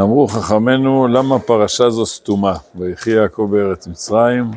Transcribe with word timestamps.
אמרו 0.00 0.28
חכמינו, 0.28 1.08
למה 1.08 1.38
פרשה 1.38 1.90
זו 1.90 2.06
סתומה? 2.06 2.54
ויחי 2.74 3.10
יעקב 3.10 3.48
בארץ 3.50 3.86
מצרים, 3.86 4.50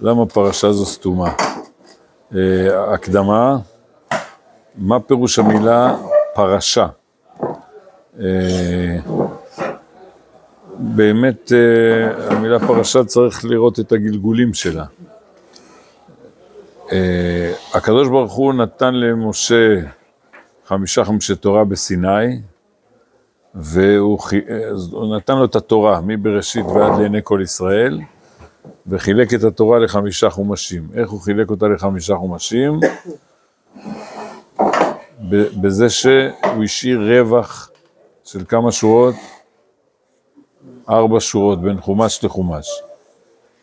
למה 0.00 0.26
פרשה 0.26 0.72
זו 0.72 0.86
סתומה? 0.86 1.32
אה, 2.34 2.94
הקדמה, 2.94 3.56
מה 4.76 5.00
פירוש 5.00 5.38
המילה 5.38 5.96
פרשה? 6.34 6.86
אה, 8.20 8.98
באמת 10.78 11.52
אה, 11.52 12.36
המילה 12.36 12.58
פרשה 12.66 13.04
צריך 13.04 13.44
לראות 13.44 13.80
את 13.80 13.92
הגלגולים 13.92 14.54
שלה. 14.54 14.84
הקדוש 17.74 18.08
ברוך 18.08 18.32
הוא 18.32 18.54
נתן 18.54 18.94
למשה 18.94 19.80
חמישה 20.66 21.04
חמשי 21.04 21.36
תורה 21.36 21.64
בסיני, 21.64 22.40
והוא 23.54 24.18
נתן 25.16 25.36
לו 25.36 25.44
את 25.44 25.56
התורה 25.56 26.00
מבראשית 26.00 26.66
ועד 26.66 27.00
לעיני 27.00 27.20
כל 27.24 27.40
ישראל, 27.42 28.00
וחילק 28.86 29.34
את 29.34 29.44
התורה 29.44 29.78
לחמישה 29.78 30.30
חומשים. 30.30 30.88
איך 30.94 31.10
הוא 31.10 31.20
חילק 31.20 31.50
אותה 31.50 31.68
לחמישה 31.68 32.16
חומשים? 32.16 32.80
בזה 35.30 35.90
שהוא 35.90 36.64
השאיר 36.64 37.00
רווח 37.00 37.70
של 38.24 38.44
כמה 38.48 38.72
שורות, 38.72 39.14
ארבע 40.88 41.20
שורות 41.20 41.62
בין 41.62 41.80
חומש 41.80 42.24
לחומש. 42.24 42.82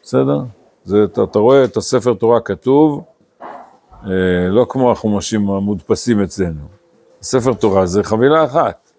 בסדר? 0.04 0.40
זה, 0.84 1.04
אתה, 1.04 1.24
אתה 1.24 1.40
רואה 1.40 1.64
את 1.64 1.78
הספר 1.78 2.14
תורה 2.14 2.40
כתוב, 2.40 3.04
אה, 4.04 4.50
לא 4.50 4.66
כמו 4.70 4.92
החומשים 4.92 5.50
המודפסים 5.50 6.22
אצלנו. 6.24 6.66
ספר 7.22 7.54
תורה 7.54 7.86
זה 7.86 8.04
חבילה 8.04 8.46
אחת, 8.46 8.91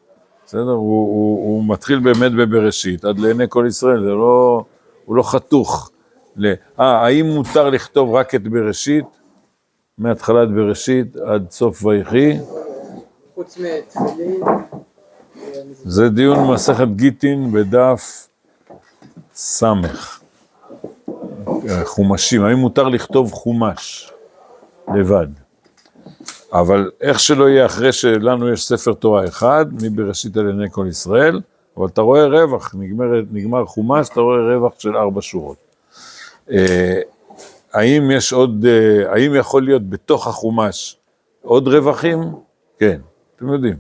בסדר? 0.46 0.70
הוא, 0.70 1.06
הוא, 1.06 1.44
הוא 1.44 1.64
מתחיל 1.66 1.98
באמת 1.98 2.32
בבראשית, 2.32 3.04
עד 3.04 3.18
לעיני 3.18 3.44
כל 3.48 3.64
ישראל, 3.68 4.02
זה 4.04 4.10
לא, 4.10 4.64
הוא 5.04 5.16
לא 5.16 5.22
חתוך. 5.22 5.90
ל... 6.36 6.52
אה, 6.80 7.04
האם 7.04 7.26
מותר 7.26 7.70
לכתוב 7.70 8.14
רק 8.14 8.34
את 8.34 8.48
בראשית, 8.48 9.04
מהתחלת 9.98 10.48
בראשית 10.50 11.16
עד 11.16 11.50
סוף 11.50 11.84
ויחי? 11.84 12.38
חוץ 13.34 13.58
מתפילין. 13.58 14.40
זה 15.84 16.08
דיון 16.08 16.52
מסכת 16.52 16.88
גיטין 16.96 17.52
בדף 17.52 18.28
סמך. 19.34 20.20
חומשים, 21.84 22.44
האם 22.44 22.58
מותר 22.58 22.88
לכתוב 22.88 23.32
חומש 23.32 24.12
לבד? 24.94 25.41
אבל 26.52 26.90
איך 27.00 27.20
שלא 27.20 27.48
יהיה 27.48 27.66
אחרי 27.66 27.92
שלנו 27.92 28.52
יש 28.52 28.66
ספר 28.66 28.92
תורה 28.92 29.24
אחד, 29.24 29.66
מבראשית 29.82 30.36
על 30.36 30.46
עיני 30.46 30.70
כל 30.70 30.86
ישראל, 30.88 31.40
אבל 31.76 31.86
אתה 31.86 32.00
רואה 32.00 32.26
רווח, 32.26 32.74
נגמר, 32.78 33.06
נגמר 33.32 33.64
חומש, 33.66 34.08
אתה 34.08 34.20
רואה 34.20 34.54
רווח 34.54 34.72
של 34.78 34.96
ארבע 34.96 35.22
שורות. 35.22 35.56
אה, 36.50 37.00
האם 37.72 38.10
יש 38.10 38.32
עוד, 38.32 38.66
אה, 38.68 39.12
האם 39.12 39.34
יכול 39.34 39.64
להיות 39.64 39.90
בתוך 39.90 40.26
החומש 40.26 40.96
עוד 41.42 41.68
רווחים? 41.68 42.18
כן, 42.78 43.00
אתם 43.36 43.48
יודעים, 43.48 43.76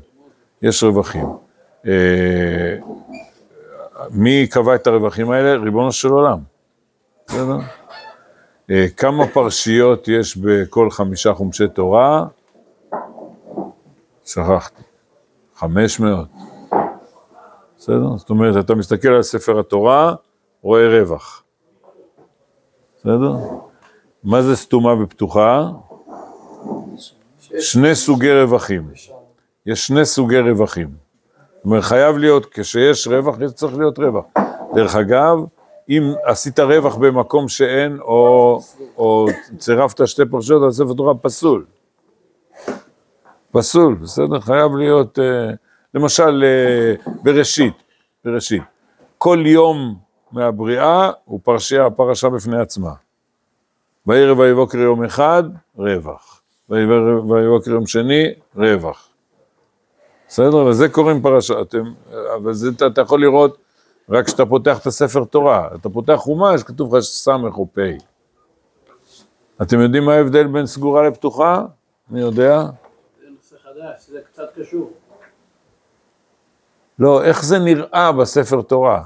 יש 0.62 0.82
רווחים. 0.82 1.26
אה, 1.86 2.76
מי 4.10 4.46
קבע 4.46 4.74
את 4.74 4.86
הרווחים 4.86 5.30
האלה? 5.30 5.62
ריבונו 5.62 5.92
של 5.92 6.08
עולם. 6.08 6.38
בסדר? 7.28 7.58
כמה 8.96 9.26
פרשיות 9.26 10.08
יש 10.08 10.36
בכל 10.36 10.90
חמישה 10.90 11.34
חומשי 11.34 11.68
תורה? 11.68 12.24
שכחתי. 14.24 14.82
חמש 15.56 16.00
מאות. 16.00 16.28
בסדר? 17.78 18.16
זאת 18.16 18.30
אומרת, 18.30 18.64
אתה 18.64 18.74
מסתכל 18.74 19.08
על 19.08 19.22
ספר 19.22 19.60
התורה, 19.60 20.14
רואה 20.62 21.00
רווח. 21.00 21.42
בסדר? 22.98 23.32
מה 24.24 24.42
זה 24.42 24.56
סתומה 24.56 25.02
ופתוחה? 25.02 25.68
שני 27.60 27.94
סוגי 27.94 28.32
רווחים. 28.32 28.90
יש 29.66 29.86
שני 29.86 30.04
סוגי 30.04 30.38
רווחים. 30.38 30.90
זאת 31.56 31.64
אומרת, 31.64 31.82
חייב 31.82 32.16
להיות, 32.16 32.46
כשיש 32.50 33.06
רווח, 33.06 33.36
צריך 33.54 33.76
להיות 33.76 33.98
רווח. 33.98 34.24
דרך 34.74 34.96
אגב, 34.96 35.38
אם 35.88 36.12
עשית 36.24 36.60
רווח 36.60 36.96
במקום 36.96 37.48
שאין, 37.48 37.98
או, 38.00 38.60
או 38.96 39.26
צירפת 39.58 40.08
שתי 40.08 40.22
פרשיות 40.30 40.62
על 40.62 40.72
ספר 40.72 40.94
תורה, 40.94 41.14
פסול. 41.14 41.64
פסול, 43.52 43.94
בסדר? 43.94 44.40
חייב 44.40 44.76
להיות, 44.76 45.18
אה, 45.18 45.50
למשל, 45.94 46.44
אה, 46.44 47.12
בראשית, 47.22 47.74
בראשית. 48.24 48.62
כל 49.18 49.42
יום 49.46 49.94
מהבריאה 50.32 51.10
הוא 51.24 51.40
פרשיה, 51.44 51.90
פרשה 51.90 52.28
בפני 52.28 52.60
עצמה. 52.60 52.92
בערב 54.06 54.38
ויבוקר 54.38 54.78
יום 54.78 55.04
אחד, 55.04 55.42
רווח. 55.76 56.42
ויבוקר 56.68 57.70
יום 57.70 57.86
שני, 57.86 58.24
רווח. 58.56 59.08
בסדר? 60.28 60.56
וזה 60.56 60.88
קוראים 60.88 61.22
פרשה. 61.22 61.60
אתם, 61.60 61.84
אבל 62.36 62.52
זה 62.52 62.70
אתה 62.86 63.00
יכול 63.00 63.20
לראות 63.20 63.58
רק 64.08 64.26
כשאתה 64.26 64.46
פותח 64.46 64.78
את 64.78 64.86
הספר 64.86 65.24
תורה. 65.24 65.68
אתה 65.74 65.88
פותח 65.88 66.14
חומש, 66.16 66.62
כתוב 66.62 66.96
לך 66.96 67.02
סמך 67.02 67.58
או 67.58 67.66
פ'. 67.74 67.78
אתם 69.62 69.80
יודעים 69.80 70.04
מה 70.04 70.14
ההבדל 70.14 70.46
בין 70.46 70.66
סגורה 70.66 71.08
לפתוחה? 71.08 71.64
אני 72.12 72.20
יודע. 72.20 72.66
זה 73.98 74.20
קצת 74.32 74.58
קשור. 74.58 74.92
לא, 76.98 77.24
איך 77.24 77.44
זה 77.44 77.58
נראה 77.58 78.12
בספר 78.12 78.62
תורה? 78.62 79.04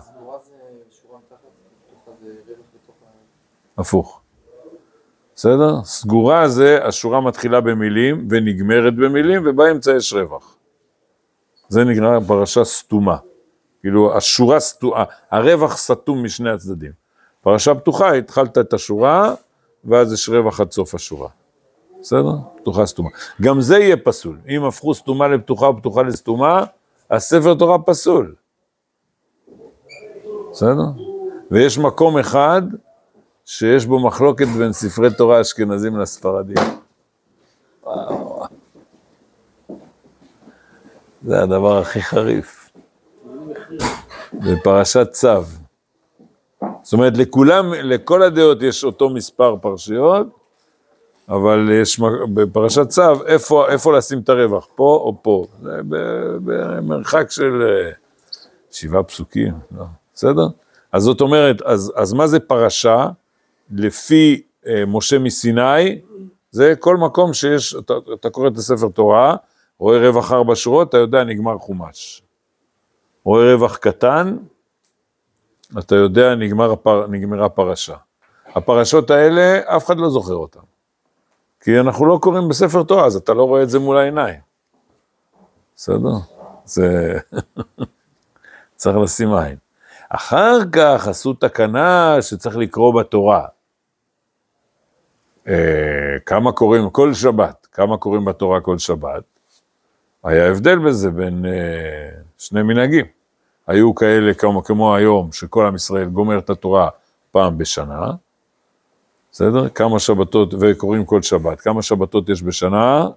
הפוך. 3.79 4.21
בסדר? 5.35 5.85
סגורה 5.85 6.49
זה, 6.49 6.85
השורה 6.85 7.21
מתחילה 7.21 7.61
במילים 7.61 8.29
ונגמרת 8.31 8.97
במילים, 8.97 9.43
ובאמצע 9.47 9.97
יש 9.97 10.13
רווח. 10.13 10.57
זה 11.69 11.85
נקרא 11.85 12.21
פרשה 12.27 12.65
סתומה. 12.65 13.17
כאילו, 13.81 14.17
השורה 14.17 14.61
סתומה, 14.61 15.05
הרווח 15.31 15.77
סתום 15.77 16.25
משני 16.25 16.51
הצדדים. 16.51 16.93
פרשה 17.41 17.75
פתוחה, 17.75 18.13
התחלת 18.13 18.59
את 18.59 18.73
השורה, 18.73 19.35
ואז 19.85 20.13
יש 20.13 20.29
רווח 20.29 20.61
עד 20.61 20.71
סוף 20.71 20.95
השורה. 20.95 21.29
בסדר? 22.01 22.37
פתוחה 22.57 22.87
סתומה. 22.87 23.09
גם 23.43 23.61
זה 23.61 23.79
יהיה 23.79 23.97
פסול. 23.97 24.39
אם 24.49 24.65
הפכו 24.65 24.95
סתומה 24.95 25.29
לפתוחה 25.29 25.67
ופתוחה 25.67 26.03
לסתומה, 26.03 26.65
הספר 27.11 27.55
תורה 27.55 27.79
פסול. 27.79 28.35
בסדר? 30.51 30.87
ויש 31.51 31.79
מקום 31.79 32.19
אחד 32.19 32.63
שיש 33.45 33.87
בו 33.87 34.07
מחלוקת 34.07 34.47
בין 34.47 34.73
ספרי 34.73 35.15
תורה 35.15 35.41
אשכנזים 35.41 35.97
לספרדים. 35.97 36.57
זה 41.23 41.43
הדבר 41.43 41.79
הכי 41.79 42.03
חריף. 42.03 42.71
בפרשת 44.33 45.11
צו. 45.11 45.43
זאת 46.83 46.93
אומרת, 46.93 47.17
לכולם, 47.17 47.73
לכל 47.75 48.23
הדעות 48.23 48.63
יש 48.63 48.85
אותו 48.85 49.11
מספר 49.11 49.57
פרשיות, 49.57 50.27
אבל 51.29 51.69
יש 51.73 52.01
בפרשת 52.35 52.89
צו, 52.89 53.27
איפה, 53.27 53.69
איפה 53.69 53.99
לשים 53.99 54.19
את 54.19 54.29
הרווח, 54.29 54.67
פה 54.75 55.01
או 55.05 55.17
פה? 55.23 55.47
זה 55.63 55.81
במרחק 56.45 57.31
של 57.31 57.63
אה, 57.63 57.91
שבעה 58.71 59.03
פסוקים, 59.03 59.55
לא? 59.77 59.85
בסדר? 60.15 60.47
אז 60.93 61.03
זאת 61.03 61.21
אומרת, 61.21 61.63
אז, 61.63 61.93
אז 61.97 62.13
מה 62.13 62.27
זה 62.27 62.41
פרשה? 62.41 63.09
לפי 63.71 64.43
אה, 64.67 64.85
משה 64.87 65.19
מסיני, 65.19 66.01
זה 66.51 66.75
כל 66.79 66.97
מקום 66.97 67.33
שיש, 67.35 67.75
אתה, 67.75 67.95
אתה 68.15 68.31
קורא 68.31 68.49
את 68.49 68.57
הספר 68.57 68.89
תורה, 68.89 69.37
רואה 69.79 69.99
רווח 69.99 70.33
ארבע 70.33 70.53
שורות, 70.57 70.89
אתה 70.89 70.97
יודע, 70.97 71.25
נגמר 71.25 71.59
חומש. 71.59 72.23
רואה 73.25 73.55
רווח 73.55 73.77
קטן, 73.77 74.37
אתה 75.79 75.95
יודע, 75.95 76.35
נגמר 76.35 76.75
נגמרה 77.09 77.49
פרשה. 77.49 77.97
הפרשות 78.55 79.11
האלה, 79.11 79.61
אף 79.77 79.87
אחד 79.87 79.99
לא 79.99 80.11
זוכר 80.11 80.35
אותן. 80.35 80.61
כי 81.67 81.81
אנחנו 81.81 82.07
לא 82.07 82.19
קוראים 82.23 82.49
בספר 82.49 82.83
תורה, 82.83 83.07
אז 83.07 83.17
אתה 83.17 83.35
לא 83.35 83.45
רואה 83.45 83.63
את 83.63 83.71
זה 83.71 83.79
מול 83.79 83.99
העיניים. 83.99 84.41
בסדר? 85.77 86.13
זה... 86.65 87.19
צריך 88.77 88.97
לשים 88.97 89.35
עין. 89.35 89.57
אחר 90.09 90.59
כך 90.73 91.09
עשו 91.09 91.35
תקנה 91.35 92.17
שצריך 92.21 92.57
לקרוא 92.57 93.03
בתורה. 93.03 93.47
אה, 95.49 96.17
כמה 96.27 96.53
קוראים 96.53 96.91
כל 96.91 97.15
שבת, 97.15 97.67
כמה 97.73 97.97
קוראים 97.97 98.25
בתורה 98.25 98.61
כל 98.61 98.79
שבת, 98.79 99.25
היה 100.25 100.51
הבדל 100.51 100.79
בזה 100.79 101.11
בין 101.11 101.47
אה, 101.47 102.11
שני 102.39 102.63
מנהגים. 102.63 103.07
היו 103.67 103.95
כאלה 103.95 104.35
כמו, 104.35 104.65
כמו 104.65 104.95
היום, 104.95 105.33
שכל 105.33 105.67
עם 105.67 105.75
ישראל 105.75 106.09
גומר 106.09 106.39
את 106.39 106.51
התורה 106.51 106.89
פעם 107.31 107.59
בשנה, 107.59 108.13
בסדר? 109.37 109.69
כמה 109.69 109.99
שבתות, 109.99 110.55
וקוראים 110.61 111.05
כל 111.05 111.23
שבת, 111.23 111.61
כמה 111.61 111.83
שבתות 111.83 112.29
יש 112.29 112.43
בשנה? 112.43 113.09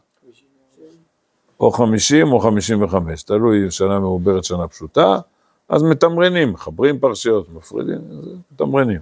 או 1.59 1.71
חמישים 1.71 2.31
או 2.31 2.39
חמישים 2.39 2.83
וחמש, 2.83 3.23
תלוי 3.23 3.71
שנה 3.71 3.99
מעוברת, 3.99 4.43
שנה 4.43 4.67
פשוטה, 4.67 5.19
אז 5.69 5.83
מתמרנים, 5.83 6.51
מחברים 6.51 6.99
פרשיות, 6.99 7.53
מפרידים, 7.53 7.97
מתמרנים. 8.51 8.99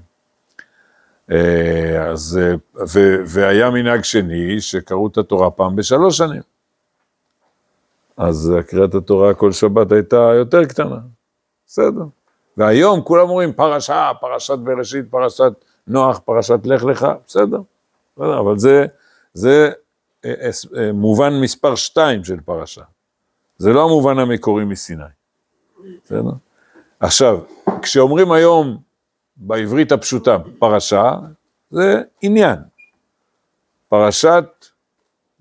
אה, 1.32 2.10
אז, 2.10 2.40
אה, 2.42 2.56
ו, 2.94 3.16
והיה 3.28 3.70
מנהג 3.70 4.04
שני 4.04 4.62
שקראו 4.62 5.08
את 5.08 5.18
התורה 5.18 5.52
פעם 5.52 5.76
בשלוש 5.76 6.18
שנים. 6.18 6.42
אז 8.18 8.54
קריאת 8.68 8.96
התורה 8.96 9.34
כל 9.34 9.52
שבת 9.52 9.92
הייתה 9.92 10.32
יותר 10.36 10.66
קטנה, 10.66 10.98
בסדר. 11.68 12.04
והיום 12.58 13.02
כולם 13.02 13.30
אומרים 13.30 13.54
פרשה, 13.54 14.12
פרשת 14.22 14.58
בראשית, 14.58 15.06
פרשת 15.10 15.54
נוח, 15.88 16.20
פרשת 16.20 16.60
לך 16.66 16.84
לך, 16.84 17.08
בסדר, 17.28 17.62
בסדר, 18.16 18.40
אבל 18.40 18.58
זה, 18.58 18.86
זה 19.34 19.72
אה, 20.26 20.50
אה, 20.78 20.92
מובן 20.94 21.34
מספר 21.42 21.76
שתיים 21.76 22.24
של 22.24 22.40
פרשה. 22.46 22.84
זה 23.58 23.74
לא 23.74 23.84
המובן 23.84 24.20
המקורי 24.20 24.66
מסיני, 24.66 25.04
בסדר? 26.04 26.32
עכשיו, 27.00 27.40
כשאומרים 27.82 28.32
היום 28.32 28.78
בעברית 29.38 29.92
הפשוטה 29.92 30.38
פרשה, 30.60 31.12
זה 31.72 32.02
עניין. 32.22 32.60
פרשת 33.90 34.46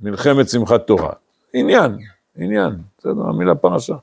מלחמת 0.01 0.49
שמחת 0.49 0.87
תורה. 0.87 1.13
עניין, 1.53 1.99
עניין, 2.37 2.83
בסדר, 2.99 3.23
המילה 3.29 3.55
פרשה. 3.55 3.95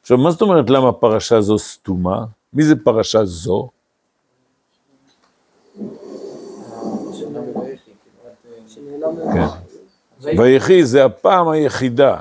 עכשיו, 0.00 0.18
מה 0.18 0.30
זאת 0.30 0.42
אומרת 0.42 0.70
למה 0.70 0.92
פרשה 0.92 1.40
זו 1.40 1.58
סתומה? 1.58 2.24
מי 2.52 2.62
זה 2.62 2.74
פרשה 2.84 3.24
זו? 3.24 3.68
כן. 9.34 10.38
ויחי 10.38 10.84
זה 10.84 11.04
הפעם 11.04 11.48
היחידה 11.48 12.18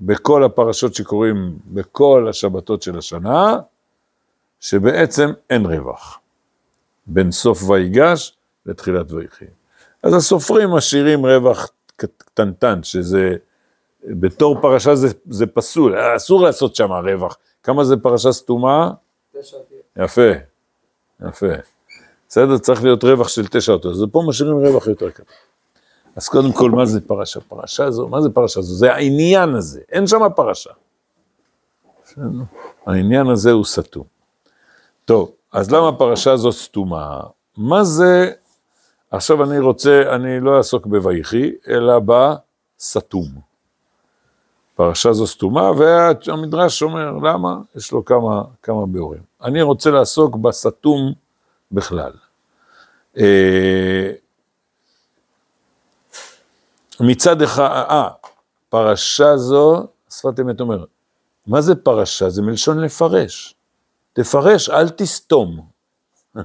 בכל 0.00 0.44
הפרשות 0.44 0.94
שקורים 0.94 1.58
בכל 1.66 2.26
השבתות 2.30 2.82
של 2.82 2.98
השנה, 2.98 3.58
שבעצם 4.60 5.30
אין 5.50 5.66
רווח. 5.66 6.20
בין 7.06 7.30
סוף 7.30 7.70
ויגש 7.70 8.36
לתחילת 8.66 9.12
ויחי. 9.12 9.44
אז 10.02 10.14
הסופרים 10.14 10.70
משאירים 10.70 11.26
רווח 11.26 11.70
קטנטן, 11.96 12.82
שזה, 12.82 13.36
בתור 14.04 14.60
פרשה 14.60 14.94
זה, 14.94 15.08
זה 15.28 15.46
פסול, 15.46 16.16
אסור 16.16 16.42
לעשות 16.42 16.76
שם 16.76 16.92
רווח. 16.92 17.36
כמה 17.62 17.84
זה 17.84 17.96
פרשה 17.96 18.32
סתומה? 18.32 18.90
תשע. 19.40 19.56
יפה, 19.96 20.30
יפה. 21.28 21.46
בסדר? 22.28 22.58
צריך 22.58 22.82
להיות 22.82 23.04
רווח 23.04 23.28
של 23.28 23.46
תשע 23.46 23.72
אותות, 23.72 23.92
אז 23.92 24.04
פה 24.12 24.24
משאירים 24.28 24.56
רווח 24.56 24.86
יותר 24.86 25.10
קטן. 25.10 25.22
אז 26.16 26.28
קודם 26.28 26.52
כל, 26.52 26.70
מה 26.70 26.86
זה 26.86 27.00
פרשה? 27.00 27.40
פרשה 27.40 27.90
זו, 27.90 28.08
מה 28.08 28.22
זה 28.22 28.30
פרשה 28.30 28.60
זו? 28.60 28.74
זה 28.74 28.94
העניין 28.94 29.54
הזה, 29.54 29.80
אין 29.92 30.06
שם 30.06 30.20
פרשה. 30.36 30.70
העניין 32.86 33.26
הזה 33.26 33.52
הוא 33.52 33.64
סתום. 33.64 34.04
טוב, 35.04 35.30
אז 35.52 35.70
למה 35.70 35.88
הפרשה 35.88 36.36
זו 36.36 36.52
סתומה? 36.52 37.20
מה 37.56 37.84
זה, 37.84 38.32
עכשיו 39.10 39.44
אני 39.44 39.58
רוצה, 39.58 40.02
אני 40.14 40.40
לא 40.40 40.58
אעסוק 40.58 40.86
בויחי, 40.86 41.52
אלא 41.68 42.00
בסתום. 42.06 43.28
פרשה 44.74 45.12
זו 45.12 45.26
סתומה, 45.26 45.70
והמדרש 45.70 46.82
אומר, 46.82 47.12
למה? 47.12 47.58
יש 47.76 47.92
לו 47.92 48.04
כמה, 48.04 48.42
כמה 48.62 48.86
ביאורים. 48.86 49.22
אני 49.42 49.62
רוצה 49.62 49.90
לעסוק 49.90 50.36
בסתום 50.36 51.12
בכלל. 51.72 52.12
אה, 57.00 57.06
מצד 57.06 57.42
אחד, 57.42 57.84
אה, 57.88 58.08
פרשה 58.68 59.36
זו, 59.36 59.86
שפת 60.10 60.40
אמת 60.40 60.60
אומר, 60.60 60.84
מה 61.46 61.60
זה 61.60 61.74
פרשה? 61.74 62.30
זה 62.30 62.42
מלשון 62.42 62.80
לפרש. 62.80 63.54
תפרש, 64.12 64.70
אל 64.70 64.88
תסתום. 64.88 65.60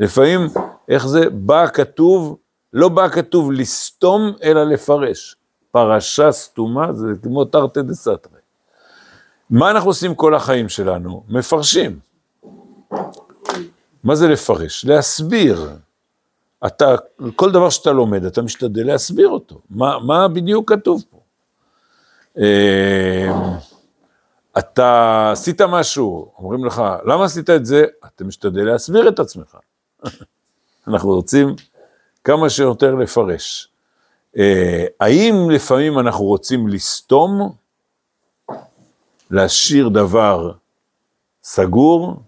לפעמים, 0.00 0.40
איך 0.88 1.06
זה? 1.06 1.30
בא 1.30 1.66
כתוב, 1.66 2.36
לא 2.72 2.88
בא 2.88 3.08
כתוב 3.08 3.52
לסתום, 3.52 4.32
אלא 4.42 4.64
לפרש. 4.64 5.36
פרשה 5.70 6.32
סתומה 6.32 6.92
זה 6.92 7.06
כמו 7.22 7.44
תרתי 7.44 7.82
דה 7.82 7.94
סתרי. 7.94 8.40
מה 9.50 9.70
אנחנו 9.70 9.90
עושים 9.90 10.14
כל 10.14 10.34
החיים 10.34 10.68
שלנו? 10.68 11.24
מפרשים. 11.28 11.98
מה 14.04 14.14
זה 14.14 14.28
לפרש? 14.28 14.84
להסביר. 14.84 15.68
אתה, 16.66 16.94
כל 17.36 17.52
דבר 17.52 17.70
שאתה 17.70 17.92
לומד, 17.92 18.24
אתה 18.24 18.42
משתדל 18.42 18.86
להסביר 18.86 19.28
אותו. 19.28 19.60
מה, 19.70 19.98
מה 19.98 20.28
בדיוק 20.28 20.72
כתוב 20.72 21.04
פה? 21.10 21.20
אה, 22.38 23.58
אתה 24.58 25.30
עשית 25.32 25.60
משהו, 25.60 26.32
אומרים 26.38 26.64
לך, 26.64 26.82
למה 27.06 27.24
עשית 27.24 27.50
את 27.50 27.66
זה? 27.66 27.84
אתה 28.06 28.24
משתדל 28.24 28.64
להסביר 28.64 29.08
את 29.08 29.18
עצמך. 29.18 29.56
אנחנו 30.88 31.14
רוצים 31.14 31.54
כמה 32.24 32.50
שיותר 32.50 32.94
לפרש. 32.94 33.68
אה, 34.38 34.84
האם 35.00 35.50
לפעמים 35.50 35.98
אנחנו 35.98 36.24
רוצים 36.24 36.68
לסתום, 36.68 37.52
להשאיר 39.30 39.88
דבר 39.88 40.52
סגור, 41.42 42.22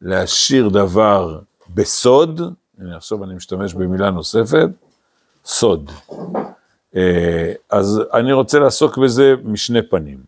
להשאיר 0.00 0.68
דבר 0.68 1.38
בסוד, 1.68 2.40
הנה 2.78 2.96
עכשיו 2.96 3.24
אני 3.24 3.34
משתמש 3.34 3.74
במילה 3.74 4.10
נוספת, 4.10 4.68
סוד. 5.44 5.90
אה, 6.96 7.52
אז 7.70 8.02
אני 8.14 8.32
רוצה 8.32 8.58
לעסוק 8.58 8.98
בזה 8.98 9.34
משני 9.44 9.82
פנים. 9.82 10.18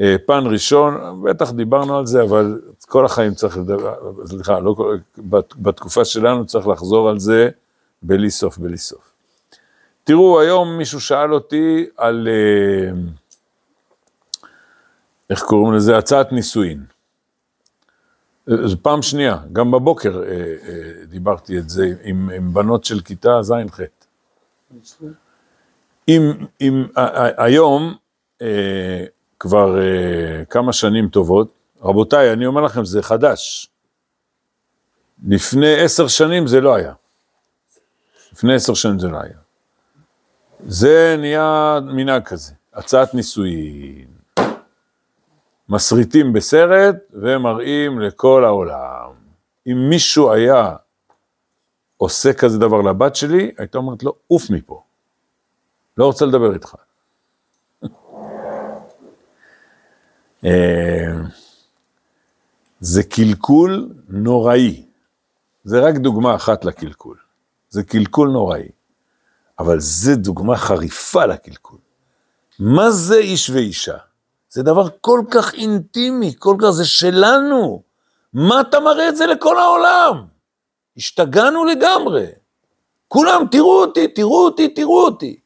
אה, 0.00 0.16
פן 0.26 0.44
ראשון, 0.46 1.22
בטח 1.24 1.50
דיברנו 1.50 1.98
על 1.98 2.06
זה, 2.06 2.22
אבל 2.22 2.60
כל 2.88 3.04
החיים 3.04 3.34
צריך 3.34 3.56
לדבר, 3.56 3.94
סליחה, 4.26 4.60
לא, 4.60 4.76
בתקופה 5.56 6.04
שלנו 6.04 6.46
צריך 6.46 6.68
לחזור 6.68 7.08
על 7.08 7.18
זה 7.18 7.48
בלי 8.02 8.30
סוף, 8.30 8.58
בלי 8.58 8.78
סוף. 8.78 9.12
תראו, 10.04 10.40
היום 10.40 10.78
מישהו 10.78 11.00
שאל 11.00 11.34
אותי 11.34 11.86
על, 11.96 12.28
אה, 12.28 12.92
איך 15.30 15.42
קוראים 15.42 15.74
לזה? 15.74 15.98
הצעת 15.98 16.32
נישואין. 16.32 16.84
זו 18.46 18.76
פעם 18.82 19.02
שנייה, 19.02 19.36
גם 19.52 19.70
בבוקר 19.70 20.22
אה, 20.22 20.28
אה, 20.28 21.04
דיברתי 21.06 21.58
את 21.58 21.68
זה 21.68 21.94
עם, 22.02 22.30
עם 22.30 22.54
בנות 22.54 22.84
של 22.84 23.00
כיתה 23.00 23.42
ז'-ח'. 23.42 23.80
אם, 26.08 26.32
אם 26.60 26.84
היום, 27.36 27.94
כבר 29.38 29.76
כמה 30.50 30.72
שנים 30.72 31.08
טובות, 31.08 31.52
רבותיי, 31.82 32.32
אני 32.32 32.46
אומר 32.46 32.60
לכם, 32.60 32.84
זה 32.84 33.02
חדש. 33.02 33.70
לפני 35.28 35.80
עשר 35.80 36.08
שנים 36.08 36.46
זה 36.46 36.60
לא 36.60 36.74
היה. 36.74 36.92
לפני 38.32 38.54
עשר 38.54 38.74
שנים 38.74 38.98
זה 38.98 39.08
לא 39.08 39.18
היה. 39.22 39.38
זה 40.66 41.16
נהיה 41.18 41.78
מנהג 41.82 42.24
כזה, 42.24 42.52
הצעת 42.74 43.14
נישואין. 43.14 44.11
מסריטים 45.68 46.32
בסרט 46.32 46.96
ומראים 47.12 48.00
לכל 48.00 48.44
העולם. 48.44 49.10
אם 49.66 49.88
מישהו 49.90 50.32
היה 50.32 50.76
עושה 51.96 52.32
כזה 52.32 52.58
דבר 52.58 52.80
לבת 52.80 53.16
שלי, 53.16 53.50
הייתה 53.58 53.78
אומרת 53.78 54.02
לו, 54.02 54.14
עוף 54.26 54.50
מפה. 54.50 54.82
לא 55.96 56.06
רוצה 56.06 56.24
לדבר 56.26 56.54
איתך. 56.54 56.74
אה, 60.44 61.12
זה 62.80 63.02
קלקול 63.02 63.94
נוראי. 64.08 64.86
זה 65.64 65.80
רק 65.80 65.94
דוגמה 65.94 66.34
אחת 66.34 66.64
לקלקול. 66.64 67.16
זה 67.70 67.82
קלקול 67.82 68.28
נוראי. 68.28 68.68
אבל 69.58 69.80
זה 69.80 70.16
דוגמה 70.16 70.56
חריפה 70.56 71.26
לקלקול. 71.26 71.78
מה 72.58 72.90
זה 72.90 73.16
איש 73.16 73.50
ואישה? 73.50 73.96
זה 74.52 74.62
דבר 74.62 74.88
כל 75.00 75.20
כך 75.30 75.54
אינטימי, 75.54 76.34
כל 76.38 76.56
כך, 76.60 76.70
זה 76.70 76.84
שלנו. 76.84 77.82
מה 78.32 78.60
אתה 78.60 78.80
מראה 78.80 79.08
את 79.08 79.16
זה 79.16 79.26
לכל 79.26 79.58
העולם? 79.58 80.26
השתגענו 80.96 81.64
לגמרי. 81.64 82.26
כולם, 83.08 83.42
תראו 83.50 83.80
אותי, 83.80 84.08
תראו 84.08 84.44
אותי, 84.44 84.68
תראו 84.68 85.04
אותי. 85.04 85.40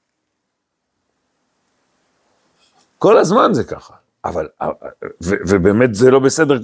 כל 2.99 3.19
הזמן 3.19 3.55
זה 3.55 3.65
ככה. 3.65 3.95
אבל, 4.25 4.49
ובאמת 5.21 5.95
זה 5.95 6.11
לא 6.11 6.19
בסדר, 6.19 6.55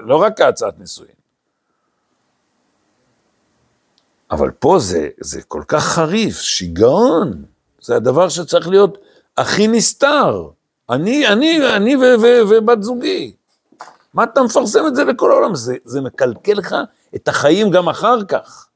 לא 0.00 0.16
רק 0.16 0.40
ההצעת 0.40 0.78
נישואין. 0.78 1.14
אבל 4.30 4.50
פה 4.50 4.76
זה, 4.78 5.08
זה 5.20 5.42
כל 5.42 5.62
כך 5.68 5.84
חריף, 5.84 6.40
שיגעון. 6.40 7.44
זה 7.80 7.96
הדבר 7.96 8.28
שצריך 8.28 8.68
להיות 8.68 8.98
הכי 9.36 9.68
נסתר. 9.68 10.50
אני, 10.90 11.28
אני, 11.28 11.76
אני 11.76 11.96
ו, 11.96 12.00
ו, 12.00 12.26
ובת 12.50 12.82
זוגי. 12.82 13.32
מה 14.14 14.24
אתה 14.24 14.42
מפרסם 14.42 14.86
את 14.86 14.94
זה 14.94 15.04
לכל 15.04 15.30
העולם? 15.30 15.54
זה, 15.54 15.76
זה 15.84 16.00
מקלקל 16.00 16.52
לך 16.52 16.76
את 17.14 17.28
החיים 17.28 17.70
גם 17.70 17.88
אחר 17.88 18.24
כך. 18.24 18.68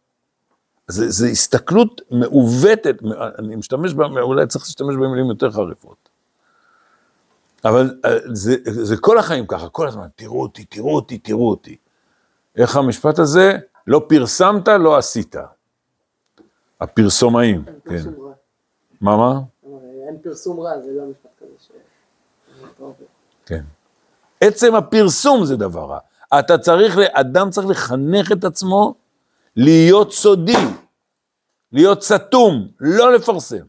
זה, 0.89 1.11
זה 1.11 1.27
הסתכלות 1.27 2.01
מעוותת, 2.11 2.97
אני 3.39 3.57
משתמש, 3.57 3.95
בה, 3.95 4.07
אולי 4.21 4.47
צריך 4.47 4.65
להשתמש 4.65 4.95
במילים 4.95 5.27
יותר 5.27 5.51
חריפות. 5.51 6.09
אבל 7.65 8.01
אה, 8.05 8.11
זה, 8.33 8.57
זה 8.65 8.97
כל 8.97 9.19
החיים 9.19 9.47
ככה, 9.47 9.69
כל 9.69 9.89
הזמן, 9.89 10.07
תראו 10.17 10.43
אותי, 10.43 10.65
תראו 10.65 10.95
אותי, 10.95 11.19
תראו 11.19 11.51
אותי. 11.51 11.77
איך 12.57 12.77
המשפט 12.77 13.19
הזה? 13.19 13.59
לא 13.87 14.03
פרסמת, 14.09 14.69
לא 14.69 14.97
עשית. 14.97 15.37
הפרסומאים, 16.81 17.65
כן. 17.85 18.11
מה, 19.01 19.17
מה? 19.17 19.41
אין 20.09 20.19
פרסום 20.23 20.61
רע, 20.61 20.81
זה 20.81 20.93
לא 20.93 21.07
משפט 21.07 21.31
כזה 21.39 21.53
ש... 21.59 21.71
כן. 23.47 23.63
עצם 24.41 24.75
הפרסום 24.75 25.45
זה 25.45 25.57
דבר 25.57 25.85
רע. 25.85 25.99
אתה 26.39 26.59
צריך, 26.59 26.99
אדם 27.13 27.51
צריך 27.51 27.67
לחנך 27.67 28.33
את 28.33 28.45
עצמו 28.45 28.95
להיות 29.57 30.13
סודי, 30.13 30.67
להיות 31.73 32.03
סתום, 32.03 32.69
לא 32.81 33.13
לפרסם. 33.13 33.65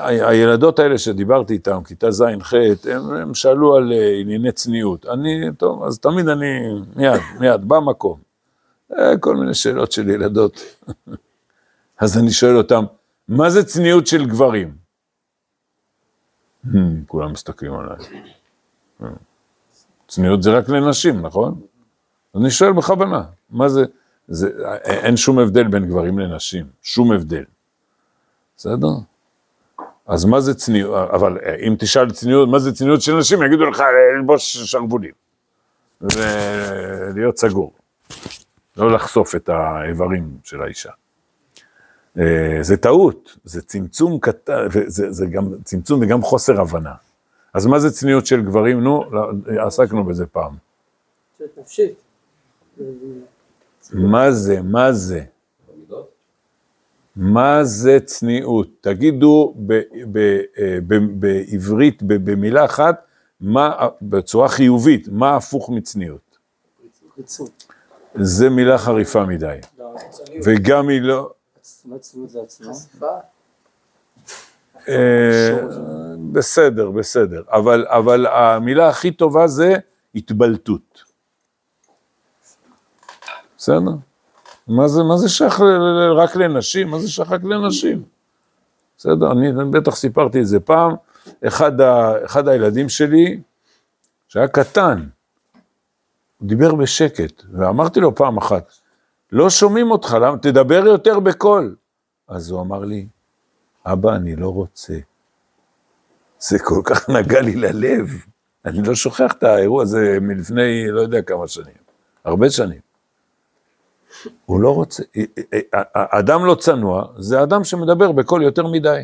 הילדות 0.00 0.78
האלה 0.78 0.98
שדיברתי 0.98 1.52
איתן, 1.52 1.82
כיתה 1.84 2.10
ז'-ח', 2.10 2.54
הם, 2.90 3.14
הם 3.14 3.34
שאלו 3.34 3.76
על 3.76 3.92
אה, 3.92 4.20
ענייני 4.20 4.52
צניעות. 4.52 5.06
אני, 5.06 5.52
טוב, 5.58 5.84
אז 5.84 5.98
תמיד 5.98 6.28
אני, 6.28 6.60
מיד, 6.96 7.20
מיד, 7.40 7.60
במקום. 7.68 8.18
אה, 8.98 9.16
כל 9.16 9.36
מיני 9.36 9.54
שאלות 9.54 9.92
של 9.92 10.10
ילדות. 10.10 10.60
אז 12.00 12.18
אני 12.18 12.30
שואל 12.30 12.56
אותם, 12.56 12.84
מה 13.28 13.50
זה 13.50 13.64
צניעות 13.64 14.06
של 14.06 14.26
גברים? 14.26 14.81
Hmm, 16.66 16.68
כולם 17.06 17.32
מסתכלים 17.32 17.74
עליי. 17.74 17.96
Hmm. 19.00 19.04
צניעות 20.08 20.42
זה 20.42 20.50
רק 20.50 20.68
לנשים, 20.68 21.22
נכון? 21.26 21.60
אני 22.36 22.50
שואל 22.50 22.72
בכוונה, 22.72 23.22
מה 23.50 23.68
זה, 23.68 23.84
זה, 24.28 24.48
אין 24.84 25.16
שום 25.16 25.38
הבדל 25.38 25.68
בין 25.68 25.86
גברים 25.86 26.18
לנשים, 26.18 26.66
שום 26.82 27.12
הבדל. 27.12 27.44
בסדר? 28.56 28.88
אז 30.06 30.24
מה 30.24 30.40
זה 30.40 30.54
צניעות, 30.54 31.10
אבל 31.10 31.38
אם 31.66 31.74
תשאל 31.78 32.10
צניעות, 32.10 32.48
מה 32.48 32.58
זה 32.58 32.72
צניעות 32.72 33.02
של 33.02 33.18
נשים, 33.18 33.42
יגידו 33.42 33.64
לך 33.64 33.82
ללבוש 34.16 34.56
שרוולים. 34.56 35.12
ולהיות 36.00 37.38
סגור. 37.38 37.72
לא 38.76 38.90
לחשוף 38.90 39.34
את 39.34 39.48
האיברים 39.48 40.36
של 40.44 40.62
האישה. 40.62 40.90
אה, 42.18 42.58
זה 42.60 42.76
טעות, 42.76 43.36
זה 43.44 43.62
צמצום 43.62 44.18
קטן, 44.20 44.68
זה, 44.86 45.12
זה 45.12 45.26
גם 45.26 45.54
צמצום 45.64 46.00
וגם 46.02 46.22
חוסר 46.22 46.60
הבנה. 46.60 46.94
אז 47.54 47.66
מה 47.66 47.78
זה 47.78 47.90
צניעות 47.90 48.26
של 48.26 48.42
גברים? 48.42 48.80
נו, 48.80 49.04
לא, 49.12 49.30
עסקנו 49.66 50.04
בזה 50.04 50.26
פעם. 50.26 50.52
נפשית. 51.56 51.94
מה 53.92 54.32
זה, 54.32 54.62
מה 54.62 54.92
זה? 54.92 55.24
מה 57.16 57.64
זה 57.64 57.98
צניעות? 58.04 58.68
תגידו 58.80 59.54
ב, 59.66 59.80
ב, 60.12 60.18
אה, 60.58 60.78
ב, 60.86 60.94
בעברית, 61.20 62.02
ב, 62.02 62.30
במילה 62.30 62.64
אחת, 62.64 63.04
מה, 63.40 63.88
בצורה 64.02 64.48
חיובית, 64.48 65.08
מה 65.08 65.36
הפוך 65.36 65.70
מצניעות? 65.70 66.38
זה 68.14 68.50
מילה 68.50 68.78
חריפה 68.78 69.24
מדי, 69.26 69.56
לא, 69.78 69.94
צניעות. 70.10 70.46
וגם 70.46 70.88
היא 70.88 71.00
לא... 71.00 71.30
מה 71.84 71.98
צניעות 71.98 72.30
זה 72.30 72.40
עצמו? 72.42 72.74
חשיפה. 72.74 73.06
אה, 74.88 75.58
בסדר, 76.32 76.90
בסדר, 76.90 77.42
אבל, 77.50 77.86
אבל 77.88 78.26
המילה 78.26 78.88
הכי 78.88 79.12
טובה 79.12 79.46
זה 79.46 79.76
התבלטות. 80.14 81.02
בסדר? 83.58 83.90
מה 84.68 84.88
זה, 84.88 85.02
מה 85.02 85.16
זה 85.16 85.28
שייך 85.28 85.60
רק 86.16 86.36
לנשים? 86.36 86.88
מה 86.90 86.98
זה 86.98 87.08
שייך 87.08 87.32
רק 87.32 87.44
לנשים? 87.44 88.02
בסדר, 88.98 89.32
אני 89.32 89.52
בטח 89.70 89.96
סיפרתי 89.96 90.40
את 90.40 90.46
זה 90.46 90.60
פעם, 90.60 90.92
אחד, 91.46 91.80
ה, 91.80 92.24
אחד 92.24 92.48
הילדים 92.48 92.88
שלי, 92.88 93.40
שהיה 94.28 94.48
קטן, 94.48 95.08
הוא 96.38 96.48
דיבר 96.48 96.74
בשקט, 96.74 97.42
ואמרתי 97.52 98.00
לו 98.00 98.14
פעם 98.14 98.38
אחת, 98.38 98.72
לא 99.32 99.50
שומעים 99.50 99.90
אותך, 99.90 100.16
למה? 100.20 100.38
תדבר 100.38 100.86
יותר 100.86 101.20
בקול. 101.20 101.76
אז 102.28 102.50
הוא 102.50 102.60
אמר 102.60 102.78
לי, 102.78 103.06
אבא, 103.86 104.14
אני 104.14 104.36
לא 104.36 104.48
רוצה. 104.48 104.94
זה 106.38 106.58
כל 106.58 106.80
כך 106.84 107.08
נגע 107.18 107.40
לי 107.40 107.56
ללב. 107.56 108.08
אני 108.64 108.82
לא 108.82 108.94
שוכח 108.94 109.32
את 109.32 109.42
האירוע 109.42 109.82
הזה 109.82 110.18
מלפני 110.20 110.88
לא 110.88 111.00
יודע 111.00 111.22
כמה 111.22 111.48
שנים, 111.48 111.74
הרבה 112.24 112.50
שנים. 112.50 112.80
הוא 114.44 114.60
לא 114.60 114.74
רוצה, 114.74 115.02
אדם 115.94 116.44
לא 116.44 116.54
צנוע, 116.54 117.06
זה 117.16 117.42
אדם 117.42 117.64
שמדבר 117.64 118.12
בקול 118.12 118.42
יותר 118.42 118.66
מדי. 118.66 119.02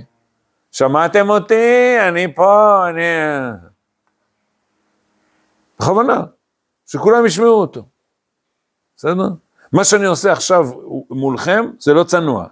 שמעתם 0.72 1.30
אותי? 1.30 1.96
אני 2.08 2.34
פה, 2.34 2.84
אני... 2.88 3.02
בכוונה, 5.78 6.24
שכולם 6.86 7.26
ישמעו 7.26 7.60
אותו. 7.60 7.84
בסדר? 8.96 9.28
מה 9.72 9.84
שאני 9.84 10.06
עושה 10.06 10.32
עכשיו 10.32 10.68
מולכם, 11.10 11.64
זה 11.78 11.94
לא 11.94 12.04
צנוע. 12.04 12.46